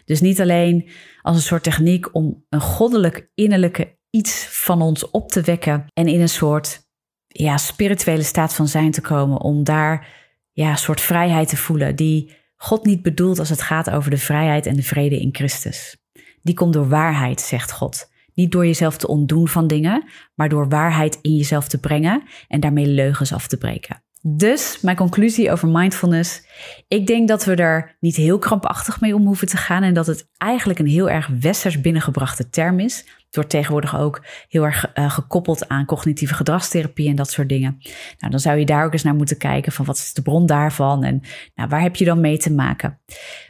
Dus 0.04 0.20
niet 0.20 0.40
alleen 0.40 0.88
als 1.22 1.36
een 1.36 1.42
soort 1.42 1.62
techniek 1.62 2.14
om 2.14 2.44
een 2.48 2.60
goddelijk 2.60 3.30
innerlijke 3.34 3.98
iets 4.10 4.46
van 4.50 4.82
ons 4.82 5.10
op 5.10 5.28
te 5.30 5.40
wekken 5.40 5.84
en 5.92 6.06
in 6.06 6.20
een 6.20 6.28
soort 6.28 6.88
ja, 7.26 7.56
spirituele 7.56 8.22
staat 8.22 8.54
van 8.54 8.68
zijn 8.68 8.90
te 8.90 9.00
komen 9.00 9.40
om 9.40 9.64
daar 9.64 10.08
ja, 10.52 10.70
een 10.70 10.78
soort 10.78 11.00
vrijheid 11.00 11.48
te 11.48 11.56
voelen 11.56 11.96
die 11.96 12.40
God 12.62 12.84
niet 12.84 13.02
bedoelt 13.02 13.38
als 13.38 13.48
het 13.48 13.62
gaat 13.62 13.90
over 13.90 14.10
de 14.10 14.18
vrijheid 14.18 14.66
en 14.66 14.76
de 14.76 14.82
vrede 14.82 15.20
in 15.20 15.28
Christus. 15.32 15.96
Die 16.42 16.54
komt 16.54 16.72
door 16.72 16.88
waarheid, 16.88 17.40
zegt 17.40 17.72
God. 17.72 18.10
Niet 18.34 18.52
door 18.52 18.66
jezelf 18.66 18.96
te 18.96 19.06
ontdoen 19.06 19.48
van 19.48 19.66
dingen, 19.66 20.08
maar 20.34 20.48
door 20.48 20.68
waarheid 20.68 21.18
in 21.22 21.36
jezelf 21.36 21.68
te 21.68 21.80
brengen 21.80 22.22
en 22.48 22.60
daarmee 22.60 22.86
leugens 22.86 23.32
af 23.32 23.46
te 23.46 23.56
breken. 23.56 24.02
Dus 24.24 24.78
mijn 24.80 24.96
conclusie 24.96 25.52
over 25.52 25.68
mindfulness. 25.68 26.42
Ik 26.88 27.06
denk 27.06 27.28
dat 27.28 27.44
we 27.44 27.54
er 27.54 27.96
niet 28.00 28.16
heel 28.16 28.38
krampachtig 28.38 29.00
mee 29.00 29.14
om 29.14 29.26
hoeven 29.26 29.48
te 29.48 29.56
gaan 29.56 29.82
en 29.82 29.94
dat 29.94 30.06
het 30.06 30.28
eigenlijk 30.36 30.78
een 30.78 30.86
heel 30.86 31.10
erg 31.10 31.28
westers 31.40 31.80
binnengebrachte 31.80 32.48
term 32.48 32.80
is. 32.80 32.96
Het 32.98 33.34
wordt 33.34 33.50
tegenwoordig 33.50 33.98
ook 33.98 34.24
heel 34.48 34.64
erg 34.64 34.90
uh, 34.94 35.10
gekoppeld 35.10 35.68
aan 35.68 35.84
cognitieve 35.84 36.34
gedragstherapie 36.34 37.08
en 37.08 37.16
dat 37.16 37.30
soort 37.30 37.48
dingen. 37.48 37.76
Nou, 38.18 38.30
dan 38.30 38.40
zou 38.40 38.58
je 38.58 38.64
daar 38.64 38.84
ook 38.84 38.92
eens 38.92 39.02
naar 39.02 39.14
moeten 39.14 39.38
kijken 39.38 39.72
van 39.72 39.84
wat 39.84 39.96
is 39.96 40.12
de 40.12 40.22
bron 40.22 40.46
daarvan 40.46 41.04
en 41.04 41.20
nou, 41.54 41.68
waar 41.68 41.82
heb 41.82 41.96
je 41.96 42.04
dan 42.04 42.20
mee 42.20 42.38
te 42.38 42.52
maken. 42.52 43.00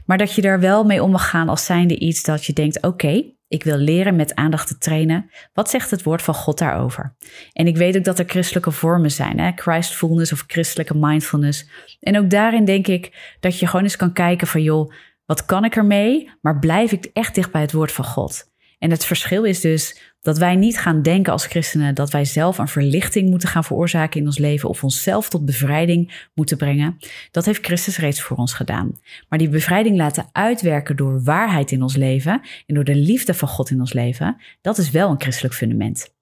Maar 0.06 0.18
dat 0.18 0.34
je 0.34 0.42
er 0.42 0.60
wel 0.60 0.84
mee 0.84 1.02
om 1.02 1.10
mag 1.10 1.30
gaan 1.30 1.48
als 1.48 1.64
zijnde 1.64 1.98
iets 1.98 2.22
dat 2.22 2.44
je 2.44 2.52
denkt, 2.52 2.82
oké, 2.82 3.24
ik 3.52 3.64
wil 3.64 3.76
leren 3.76 4.16
met 4.16 4.34
aandacht 4.34 4.66
te 4.66 4.78
trainen. 4.78 5.30
Wat 5.52 5.70
zegt 5.70 5.90
het 5.90 6.02
woord 6.02 6.22
van 6.22 6.34
God 6.34 6.58
daarover? 6.58 7.14
En 7.52 7.66
ik 7.66 7.76
weet 7.76 7.96
ook 7.96 8.04
dat 8.04 8.18
er 8.18 8.24
christelijke 8.28 8.70
vormen 8.70 9.10
zijn, 9.10 9.38
hè? 9.38 9.50
Christfulness 9.54 10.32
of 10.32 10.44
christelijke 10.46 10.96
mindfulness. 10.96 11.68
En 12.00 12.18
ook 12.18 12.30
daarin 12.30 12.64
denk 12.64 12.86
ik 12.86 13.36
dat 13.40 13.58
je 13.58 13.66
gewoon 13.66 13.82
eens 13.82 13.96
kan 13.96 14.12
kijken 14.12 14.46
van 14.46 14.62
joh, 14.62 14.92
wat 15.26 15.44
kan 15.44 15.64
ik 15.64 15.76
ermee? 15.76 16.30
Maar 16.40 16.58
blijf 16.58 16.92
ik 16.92 17.10
echt 17.12 17.34
dicht 17.34 17.52
bij 17.52 17.60
het 17.60 17.72
woord 17.72 17.92
van 17.92 18.04
God? 18.04 18.50
En 18.78 18.90
het 18.90 19.04
verschil 19.04 19.44
is 19.44 19.60
dus 19.60 20.11
dat 20.22 20.38
wij 20.38 20.56
niet 20.56 20.78
gaan 20.78 21.02
denken 21.02 21.32
als 21.32 21.46
christenen 21.46 21.94
dat 21.94 22.10
wij 22.10 22.24
zelf 22.24 22.58
een 22.58 22.68
verlichting 22.68 23.30
moeten 23.30 23.48
gaan 23.48 23.64
veroorzaken 23.64 24.20
in 24.20 24.26
ons 24.26 24.38
leven 24.38 24.68
of 24.68 24.84
onszelf 24.84 25.28
tot 25.28 25.44
bevrijding 25.44 26.28
moeten 26.34 26.56
brengen. 26.56 26.98
Dat 27.30 27.44
heeft 27.44 27.64
Christus 27.64 27.98
reeds 27.98 28.22
voor 28.22 28.36
ons 28.36 28.52
gedaan. 28.52 29.00
Maar 29.28 29.38
die 29.38 29.48
bevrijding 29.48 29.96
laten 29.96 30.28
uitwerken 30.32 30.96
door 30.96 31.22
waarheid 31.22 31.70
in 31.70 31.82
ons 31.82 31.96
leven 31.96 32.40
en 32.66 32.74
door 32.74 32.84
de 32.84 32.94
liefde 32.94 33.34
van 33.34 33.48
God 33.48 33.70
in 33.70 33.80
ons 33.80 33.92
leven, 33.92 34.36
dat 34.60 34.78
is 34.78 34.90
wel 34.90 35.10
een 35.10 35.20
christelijk 35.20 35.54
fundament. 35.54 36.14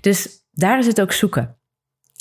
Dus 0.00 0.28
daar 0.52 0.78
is 0.78 0.86
het 0.86 1.00
ook 1.00 1.12
zoeken. 1.12 1.56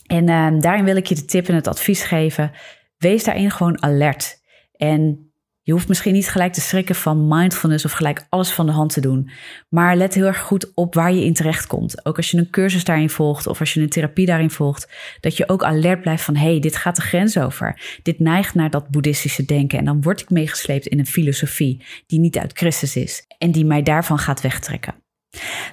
En 0.05 0.27
uh, 0.29 0.59
daarin 0.59 0.85
wil 0.85 0.95
ik 0.95 1.05
je 1.05 1.15
de 1.15 1.25
tip 1.25 1.47
en 1.47 1.55
het 1.55 1.67
advies 1.67 2.03
geven. 2.03 2.51
Wees 2.97 3.23
daarin 3.23 3.51
gewoon 3.51 3.83
alert. 3.83 4.41
En 4.75 5.26
je 5.67 5.73
hoeft 5.73 5.87
misschien 5.87 6.13
niet 6.13 6.29
gelijk 6.29 6.53
te 6.53 6.61
schrikken 6.61 6.95
van 6.95 7.27
mindfulness 7.27 7.85
of 7.85 7.91
gelijk 7.91 8.25
alles 8.29 8.51
van 8.51 8.65
de 8.65 8.71
hand 8.71 8.93
te 8.93 9.01
doen. 9.01 9.29
Maar 9.69 9.95
let 9.95 10.13
heel 10.13 10.25
erg 10.25 10.39
goed 10.39 10.71
op 10.73 10.93
waar 10.93 11.13
je 11.13 11.23
in 11.23 11.33
terecht 11.33 11.67
komt. 11.67 12.05
Ook 12.05 12.17
als 12.17 12.31
je 12.31 12.37
een 12.37 12.49
cursus 12.49 12.83
daarin 12.83 13.09
volgt 13.09 13.47
of 13.47 13.59
als 13.59 13.73
je 13.73 13.81
een 13.81 13.89
therapie 13.89 14.25
daarin 14.25 14.49
volgt. 14.49 14.89
Dat 15.19 15.37
je 15.37 15.49
ook 15.49 15.63
alert 15.63 16.01
blijft 16.01 16.23
van 16.23 16.35
hé, 16.35 16.49
hey, 16.49 16.59
dit 16.59 16.75
gaat 16.75 16.95
de 16.95 17.01
grens 17.01 17.37
over. 17.37 17.99
Dit 18.03 18.19
neigt 18.19 18.53
naar 18.53 18.69
dat 18.69 18.89
boeddhistische 18.89 19.45
denken. 19.45 19.79
En 19.79 19.85
dan 19.85 20.01
word 20.01 20.21
ik 20.21 20.29
meegesleept 20.29 20.87
in 20.87 20.99
een 20.99 21.05
filosofie 21.05 21.85
die 22.05 22.19
niet 22.19 22.37
uit 22.37 22.57
Christus 22.57 22.95
is. 22.95 23.25
En 23.37 23.51
die 23.51 23.65
mij 23.65 23.81
daarvan 23.81 24.17
gaat 24.17 24.41
wegtrekken. 24.41 25.06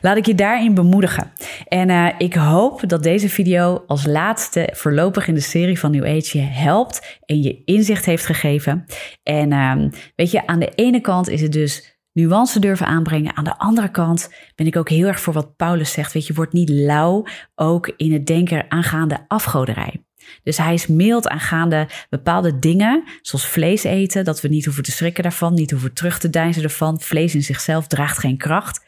Laat 0.01 0.17
ik 0.17 0.27
je 0.27 0.35
daarin 0.35 0.75
bemoedigen. 0.75 1.33
En 1.69 1.89
uh, 1.89 2.09
ik 2.19 2.35
hoop 2.35 2.89
dat 2.89 3.03
deze 3.03 3.29
video 3.29 3.85
als 3.87 4.07
laatste 4.07 4.69
voorlopig 4.73 5.29
in 5.29 5.35
de 5.35 5.41
serie 5.41 5.79
van 5.79 5.91
New 5.91 6.05
Age 6.05 6.39
je 6.39 6.45
helpt 6.45 7.19
en 7.25 7.43
je 7.43 7.63
inzicht 7.65 8.05
heeft 8.05 8.27
gegeven. 8.27 8.85
En 9.23 9.51
uh, 9.53 9.91
weet 10.17 10.31
je, 10.31 10.47
aan 10.47 10.59
de 10.59 10.73
ene 10.75 11.01
kant 11.01 11.29
is 11.29 11.41
het 11.41 11.53
dus 11.53 11.99
nuance 12.13 12.61
durven 12.61 12.87
aanbrengen. 12.87 13.37
Aan 13.37 13.45
de 13.45 13.59
andere 13.59 13.91
kant 13.91 14.35
ben 14.55 14.67
ik 14.67 14.77
ook 14.77 14.89
heel 14.89 15.07
erg 15.07 15.21
voor 15.21 15.33
wat 15.33 15.57
Paulus 15.57 15.93
zegt. 15.93 16.13
Weet 16.13 16.27
je, 16.27 16.35
word 16.35 16.53
niet 16.53 16.69
lauw 16.69 17.27
ook 17.55 17.93
in 17.97 18.13
het 18.13 18.27
denken 18.27 18.65
aangaande 18.69 19.25
afgoderij. 19.29 20.04
Dus 20.43 20.57
hij 20.57 20.75
is 20.75 20.87
mild 20.87 21.29
aangaande 21.29 21.89
bepaalde 22.11 22.59
dingen, 22.59 23.05
zoals 23.23 23.47
vlees 23.47 23.85
eten, 23.85 24.25
dat 24.25 24.41
we 24.41 24.49
niet 24.49 24.65
hoeven 24.65 24.83
te 24.83 24.93
schrikken 24.93 25.23
daarvan, 25.23 25.55
niet 25.55 25.71
hoeven 25.71 25.93
terug 25.93 26.19
te 26.19 26.31
deinzen 26.31 26.63
ervan. 26.63 27.01
Vlees 27.01 27.35
in 27.35 27.43
zichzelf 27.43 27.87
draagt 27.87 28.19
geen 28.19 28.37
kracht. 28.37 28.85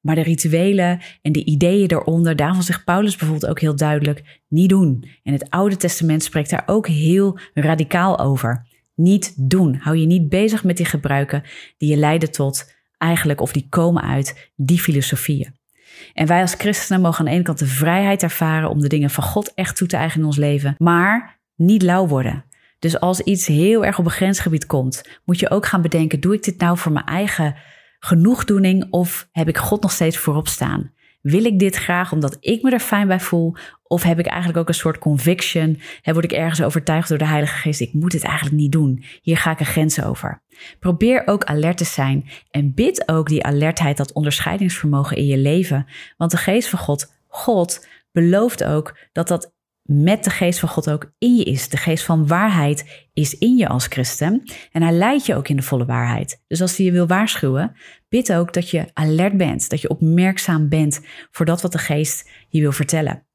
Maar 0.00 0.14
de 0.14 0.22
rituelen 0.22 1.00
en 1.22 1.32
de 1.32 1.44
ideeën 1.44 1.90
eronder, 1.90 2.36
daarvan 2.36 2.62
zegt 2.62 2.84
Paulus 2.84 3.16
bijvoorbeeld 3.16 3.50
ook 3.50 3.60
heel 3.60 3.76
duidelijk, 3.76 4.40
niet 4.48 4.68
doen. 4.68 5.08
En 5.22 5.32
het 5.32 5.50
Oude 5.50 5.76
Testament 5.76 6.22
spreekt 6.22 6.50
daar 6.50 6.62
ook 6.66 6.86
heel 6.86 7.38
radicaal 7.54 8.18
over. 8.18 8.66
Niet 8.94 9.34
doen. 9.36 9.74
Hou 9.74 9.96
je 9.96 10.06
niet 10.06 10.28
bezig 10.28 10.64
met 10.64 10.76
die 10.76 10.86
gebruiken 10.86 11.42
die 11.76 11.90
je 11.90 11.96
leiden 11.96 12.30
tot 12.30 12.72
eigenlijk, 12.98 13.40
of 13.40 13.52
die 13.52 13.66
komen 13.68 14.02
uit 14.02 14.50
die 14.56 14.80
filosofieën. 14.80 15.57
En 16.18 16.26
wij 16.26 16.40
als 16.40 16.54
christenen 16.54 17.00
mogen 17.00 17.18
aan 17.18 17.24
de 17.24 17.30
ene 17.30 17.42
kant 17.42 17.58
de 17.58 17.66
vrijheid 17.66 18.22
ervaren 18.22 18.70
om 18.70 18.80
de 18.80 18.88
dingen 18.88 19.10
van 19.10 19.24
God 19.24 19.54
echt 19.54 19.76
toe 19.76 19.88
te 19.88 19.96
eigenen 19.96 20.20
in 20.20 20.26
ons 20.26 20.36
leven, 20.36 20.74
maar 20.78 21.38
niet 21.56 21.82
lauw 21.82 22.06
worden. 22.06 22.44
Dus 22.78 23.00
als 23.00 23.20
iets 23.20 23.46
heel 23.46 23.84
erg 23.84 23.98
op 23.98 24.04
een 24.04 24.10
grensgebied 24.10 24.66
komt, 24.66 25.20
moet 25.24 25.38
je 25.38 25.50
ook 25.50 25.66
gaan 25.66 25.82
bedenken: 25.82 26.20
doe 26.20 26.34
ik 26.34 26.42
dit 26.42 26.58
nou 26.58 26.78
voor 26.78 26.92
mijn 26.92 27.04
eigen 27.04 27.54
genoegdoening 27.98 28.86
of 28.90 29.28
heb 29.32 29.48
ik 29.48 29.58
God 29.58 29.82
nog 29.82 29.92
steeds 29.92 30.16
voorop 30.16 30.48
staan? 30.48 30.92
Wil 31.20 31.44
ik 31.44 31.58
dit 31.58 31.76
graag 31.76 32.12
omdat 32.12 32.36
ik 32.40 32.62
me 32.62 32.70
er 32.70 32.80
fijn 32.80 33.08
bij 33.08 33.20
voel? 33.20 33.54
Of 33.88 34.02
heb 34.02 34.18
ik 34.18 34.26
eigenlijk 34.26 34.58
ook 34.58 34.68
een 34.68 34.74
soort 34.74 34.98
conviction? 34.98 35.80
He, 36.02 36.12
word 36.12 36.24
ik 36.24 36.32
ergens 36.32 36.62
overtuigd 36.62 37.08
door 37.08 37.18
de 37.18 37.26
Heilige 37.26 37.56
Geest? 37.56 37.80
Ik 37.80 37.92
moet 37.92 38.10
dit 38.10 38.24
eigenlijk 38.24 38.56
niet 38.56 38.72
doen. 38.72 39.04
Hier 39.22 39.36
ga 39.36 39.50
ik 39.50 39.60
een 39.60 39.66
grens 39.66 40.02
over. 40.02 40.42
Probeer 40.78 41.22
ook 41.26 41.44
alert 41.44 41.76
te 41.76 41.84
zijn 41.84 42.28
en 42.50 42.74
bid 42.74 43.08
ook 43.08 43.28
die 43.28 43.44
alertheid, 43.44 43.96
dat 43.96 44.12
onderscheidingsvermogen 44.12 45.16
in 45.16 45.26
je 45.26 45.38
leven. 45.38 45.86
Want 46.16 46.30
de 46.30 46.36
Geest 46.36 46.68
van 46.68 46.78
God, 46.78 47.12
God, 47.26 47.86
belooft 48.12 48.64
ook 48.64 48.98
dat 49.12 49.28
dat 49.28 49.56
met 49.88 50.24
de 50.24 50.30
geest 50.30 50.58
van 50.58 50.68
God 50.68 50.90
ook 50.90 51.12
in 51.18 51.36
je 51.36 51.44
is. 51.44 51.68
De 51.68 51.76
geest 51.76 52.04
van 52.04 52.26
waarheid 52.26 53.06
is 53.12 53.38
in 53.38 53.56
je 53.56 53.68
als 53.68 53.86
christen. 53.86 54.42
En 54.72 54.82
hij 54.82 54.92
leidt 54.92 55.26
je 55.26 55.34
ook 55.34 55.48
in 55.48 55.56
de 55.56 55.62
volle 55.62 55.84
waarheid. 55.84 56.42
Dus 56.46 56.60
als 56.60 56.76
hij 56.76 56.86
je 56.86 56.92
wil 56.92 57.06
waarschuwen, 57.06 57.76
bid 58.08 58.32
ook 58.32 58.52
dat 58.52 58.70
je 58.70 58.90
alert 58.92 59.36
bent. 59.36 59.70
Dat 59.70 59.80
je 59.80 59.88
opmerkzaam 59.88 60.68
bent 60.68 61.00
voor 61.30 61.46
dat 61.46 61.62
wat 61.62 61.72
de 61.72 61.78
geest 61.78 62.30
je 62.48 62.60
wil 62.60 62.72
vertellen. 62.72 63.27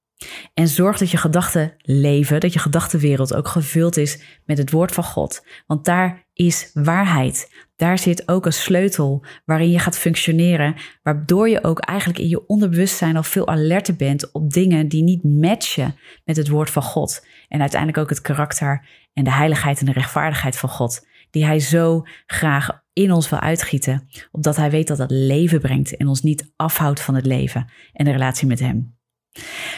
En 0.54 0.68
zorg 0.68 0.98
dat 0.98 1.10
je 1.10 1.18
gedachten 1.18 1.74
leven, 1.78 2.40
dat 2.40 2.54
je 2.54 2.60
gedachtenwereld 2.60 3.34
ook 3.34 3.48
gevuld 3.48 3.98
is 3.98 4.22
met 4.46 4.58
het 4.58 4.72
woord 4.72 4.92
van 4.92 5.04
God. 5.04 5.46
Want 5.68 5.86
daar 5.86 6.28
is 6.34 6.72
waarheid. 6.74 7.52
Daar 7.76 8.00
zit 8.00 8.28
ook 8.28 8.46
een 8.46 8.54
sleutel 8.54 9.26
waarin 9.46 9.72
je 9.72 9.80
gaat 9.80 9.98
functioneren, 9.98 10.76
waardoor 11.04 11.50
je 11.50 11.64
ook 11.64 11.80
eigenlijk 11.80 12.20
in 12.20 12.28
je 12.28 12.48
onderbewustzijn 12.48 13.16
al 13.16 13.24
veel 13.24 13.48
alerter 13.48 13.96
bent 13.96 14.32
op 14.32 14.50
dingen 14.50 14.88
die 14.88 15.04
niet 15.04 15.24
matchen 15.24 15.96
met 16.26 16.38
het 16.38 16.48
woord 16.48 16.70
van 16.70 16.84
God. 16.84 17.26
En 17.48 17.60
uiteindelijk 17.60 18.00
ook 18.00 18.10
het 18.10 18.22
karakter 18.22 18.86
en 19.14 19.24
de 19.24 19.32
heiligheid 19.32 19.80
en 19.80 19.86
de 19.86 19.92
rechtvaardigheid 19.92 20.58
van 20.58 20.70
God, 20.70 21.08
die 21.30 21.46
Hij 21.46 21.60
zo 21.60 22.04
graag 22.26 22.82
in 22.94 23.12
ons 23.12 23.30
wil 23.30 23.40
uitgieten, 23.40 24.10
opdat 24.32 24.56
Hij 24.56 24.70
weet 24.70 24.88
dat 24.88 24.98
dat 24.98 25.12
leven 25.12 25.60
brengt 25.60 25.98
en 25.98 26.08
ons 26.08 26.22
niet 26.22 26.54
afhoudt 26.56 27.02
van 27.02 27.16
het 27.16 27.26
leven 27.26 27.72
en 27.94 28.06
de 28.06 28.12
relatie 28.12 28.48
met 28.48 28.60
Hem. 28.60 29.02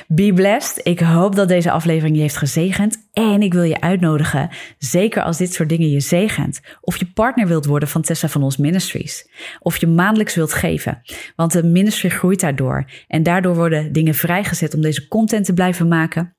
Be 0.07 0.33
blessed. 0.33 0.87
Ik 0.87 0.99
hoop 0.99 1.35
dat 1.35 1.47
deze 1.47 1.71
aflevering 1.71 2.15
je 2.15 2.21
heeft 2.21 2.37
gezegend. 2.37 3.07
En 3.13 3.41
ik 3.41 3.53
wil 3.53 3.63
je 3.63 3.81
uitnodigen, 3.81 4.49
zeker 4.77 5.23
als 5.23 5.37
dit 5.37 5.53
soort 5.53 5.69
dingen 5.69 5.89
je 5.89 5.99
zegent, 5.99 6.61
of 6.81 6.97
je 6.97 7.11
partner 7.13 7.47
wilt 7.47 7.65
worden 7.65 7.89
van 7.89 8.01
Tessa 8.01 8.27
van 8.27 8.43
ons 8.43 8.57
Ministries. 8.57 9.29
Of 9.59 9.77
je 9.77 9.87
maandelijks 9.87 10.35
wilt 10.35 10.53
geven. 10.53 11.01
Want 11.35 11.51
de 11.51 11.63
ministry 11.63 12.09
groeit 12.09 12.39
daardoor. 12.39 12.89
En 13.07 13.23
daardoor 13.23 13.55
worden 13.55 13.91
dingen 13.91 14.13
vrijgezet 14.13 14.73
om 14.73 14.81
deze 14.81 15.07
content 15.07 15.45
te 15.45 15.53
blijven 15.53 15.87
maken. 15.87 16.35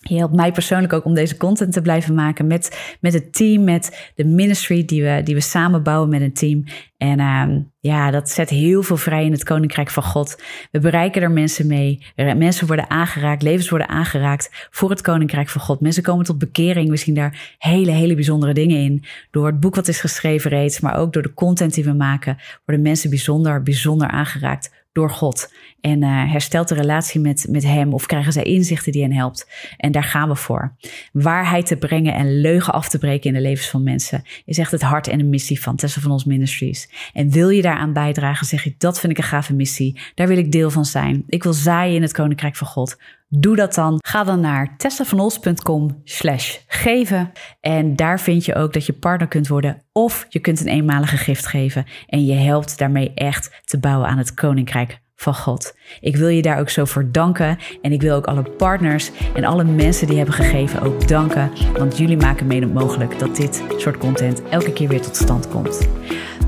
Je 0.00 0.16
helpt 0.16 0.34
mij 0.34 0.52
persoonlijk 0.52 0.92
ook 0.92 1.04
om 1.04 1.14
deze 1.14 1.36
content 1.36 1.72
te 1.72 1.82
blijven 1.82 2.14
maken 2.14 2.46
met, 2.46 2.96
met 3.00 3.12
het 3.12 3.32
team, 3.32 3.64
met 3.64 4.12
de 4.14 4.24
ministry 4.24 4.84
die 4.84 5.02
we, 5.02 5.20
die 5.24 5.34
we 5.34 5.40
samen 5.40 5.82
bouwen 5.82 6.08
met 6.08 6.20
een 6.20 6.32
team. 6.32 6.64
En 6.96 7.18
uh, 7.18 7.56
ja, 7.80 8.10
dat 8.10 8.30
zet 8.30 8.50
heel 8.50 8.82
veel 8.82 8.96
vrij 8.96 9.24
in 9.24 9.32
het 9.32 9.44
Koninkrijk 9.44 9.90
van 9.90 10.02
God. 10.02 10.42
We 10.70 10.78
bereiken 10.78 11.22
er 11.22 11.30
mensen 11.30 11.66
mee. 11.66 12.02
Mensen 12.16 12.66
worden 12.66 12.90
aangeraakt, 12.90 13.42
levens 13.42 13.68
worden 13.68 13.88
aangeraakt 13.88 14.68
voor 14.70 14.90
het 14.90 15.00
Koninkrijk 15.00 15.48
van 15.48 15.60
God. 15.60 15.80
Mensen 15.80 16.02
komen 16.02 16.24
tot 16.24 16.38
bekering. 16.38 16.90
We 16.90 16.96
zien 16.96 17.14
daar 17.14 17.54
hele, 17.58 17.90
hele 17.90 18.14
bijzondere 18.14 18.52
dingen 18.52 18.78
in. 18.78 19.04
Door 19.30 19.46
het 19.46 19.60
boek 19.60 19.74
wat 19.74 19.88
is 19.88 20.00
geschreven 20.00 20.50
reeds, 20.50 20.80
maar 20.80 20.96
ook 20.96 21.12
door 21.12 21.22
de 21.22 21.34
content 21.34 21.74
die 21.74 21.84
we 21.84 21.92
maken, 21.92 22.36
worden 22.64 22.84
mensen 22.84 23.10
bijzonder, 23.10 23.62
bijzonder 23.62 24.08
aangeraakt 24.08 24.76
door 24.98 25.10
God. 25.10 25.52
En 25.80 26.02
uh, 26.02 26.30
herstelt 26.30 26.68
de 26.68 26.74
relatie 26.74 27.20
met, 27.20 27.46
met 27.50 27.64
hem 27.64 27.94
of 27.94 28.06
krijgen 28.06 28.32
zij 28.32 28.42
inzichten 28.42 28.92
die 28.92 29.02
hen 29.02 29.12
helpt. 29.12 29.48
En 29.76 29.92
daar 29.92 30.04
gaan 30.04 30.28
we 30.28 30.34
voor. 30.34 30.76
Waarheid 31.12 31.66
te 31.66 31.76
brengen 31.76 32.14
en 32.14 32.40
leugen 32.40 32.72
af 32.72 32.88
te 32.88 32.98
breken 32.98 33.28
in 33.28 33.34
de 33.34 33.40
levens 33.40 33.68
van 33.68 33.82
mensen 33.82 34.22
is 34.44 34.58
echt 34.58 34.70
het 34.70 34.82
hart 34.82 35.08
en 35.08 35.18
de 35.18 35.24
missie 35.24 35.60
van 35.60 35.76
Tessa 35.76 36.00
van 36.00 36.10
ons 36.10 36.24
Ministries. 36.24 36.90
En 37.12 37.30
wil 37.30 37.48
je 37.48 37.62
daaraan 37.62 37.92
bijdragen, 37.92 38.46
zeg 38.46 38.64
je 38.64 38.74
dat 38.78 39.00
vind 39.00 39.12
ik 39.12 39.18
een 39.18 39.24
gave 39.24 39.54
missie. 39.54 40.00
Daar 40.14 40.28
wil 40.28 40.38
ik 40.38 40.52
deel 40.52 40.70
van 40.70 40.84
zijn. 40.84 41.22
Ik 41.26 41.42
wil 41.42 41.52
zaaien 41.52 41.94
in 41.94 42.02
het 42.02 42.12
Koninkrijk 42.12 42.56
van 42.56 42.66
God. 42.66 42.96
Doe 43.30 43.56
dat 43.56 43.74
dan. 43.74 43.98
Ga 44.06 44.24
dan 44.24 44.40
naar 44.40 44.74
tessavanos.com 44.76 46.00
slash 46.04 46.56
geven. 46.66 47.32
En 47.60 47.96
daar 47.96 48.20
vind 48.20 48.44
je 48.44 48.54
ook 48.54 48.72
dat 48.72 48.86
je 48.86 48.92
partner 48.92 49.28
kunt 49.28 49.48
worden 49.48 49.82
of 49.92 50.26
je 50.28 50.38
kunt 50.38 50.60
een 50.60 50.66
eenmalige 50.66 51.16
gift 51.16 51.46
geven. 51.46 51.84
En 52.06 52.24
je 52.24 52.34
helpt 52.34 52.78
daarmee 52.78 53.12
echt 53.14 53.60
te 53.64 53.78
bouwen 53.78 54.08
aan 54.08 54.18
het 54.18 54.34
Koninkrijk 54.34 55.00
van 55.16 55.34
God. 55.34 55.76
Ik 56.00 56.16
wil 56.16 56.28
je 56.28 56.42
daar 56.42 56.58
ook 56.58 56.70
zo 56.70 56.84
voor 56.84 57.12
danken. 57.12 57.58
En 57.82 57.92
ik 57.92 58.00
wil 58.00 58.14
ook 58.14 58.26
alle 58.26 58.42
partners 58.42 59.10
en 59.34 59.44
alle 59.44 59.64
mensen 59.64 60.06
die 60.06 60.16
hebben 60.16 60.34
gegeven 60.34 60.82
ook 60.82 61.08
danken. 61.08 61.50
Want 61.78 61.98
jullie 61.98 62.16
maken 62.16 62.46
mede 62.46 62.66
mogelijk 62.66 63.18
dat 63.18 63.36
dit 63.36 63.62
soort 63.76 63.98
content 63.98 64.42
elke 64.48 64.72
keer 64.72 64.88
weer 64.88 65.02
tot 65.02 65.16
stand 65.16 65.48
komt. 65.48 65.88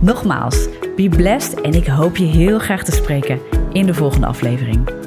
Nogmaals, 0.00 0.68
be 0.96 1.08
blessed 1.08 1.60
en 1.60 1.72
ik 1.72 1.86
hoop 1.86 2.16
je 2.16 2.24
heel 2.24 2.58
graag 2.58 2.84
te 2.84 2.92
spreken 2.92 3.40
in 3.72 3.86
de 3.86 3.94
volgende 3.94 4.26
aflevering. 4.26 4.99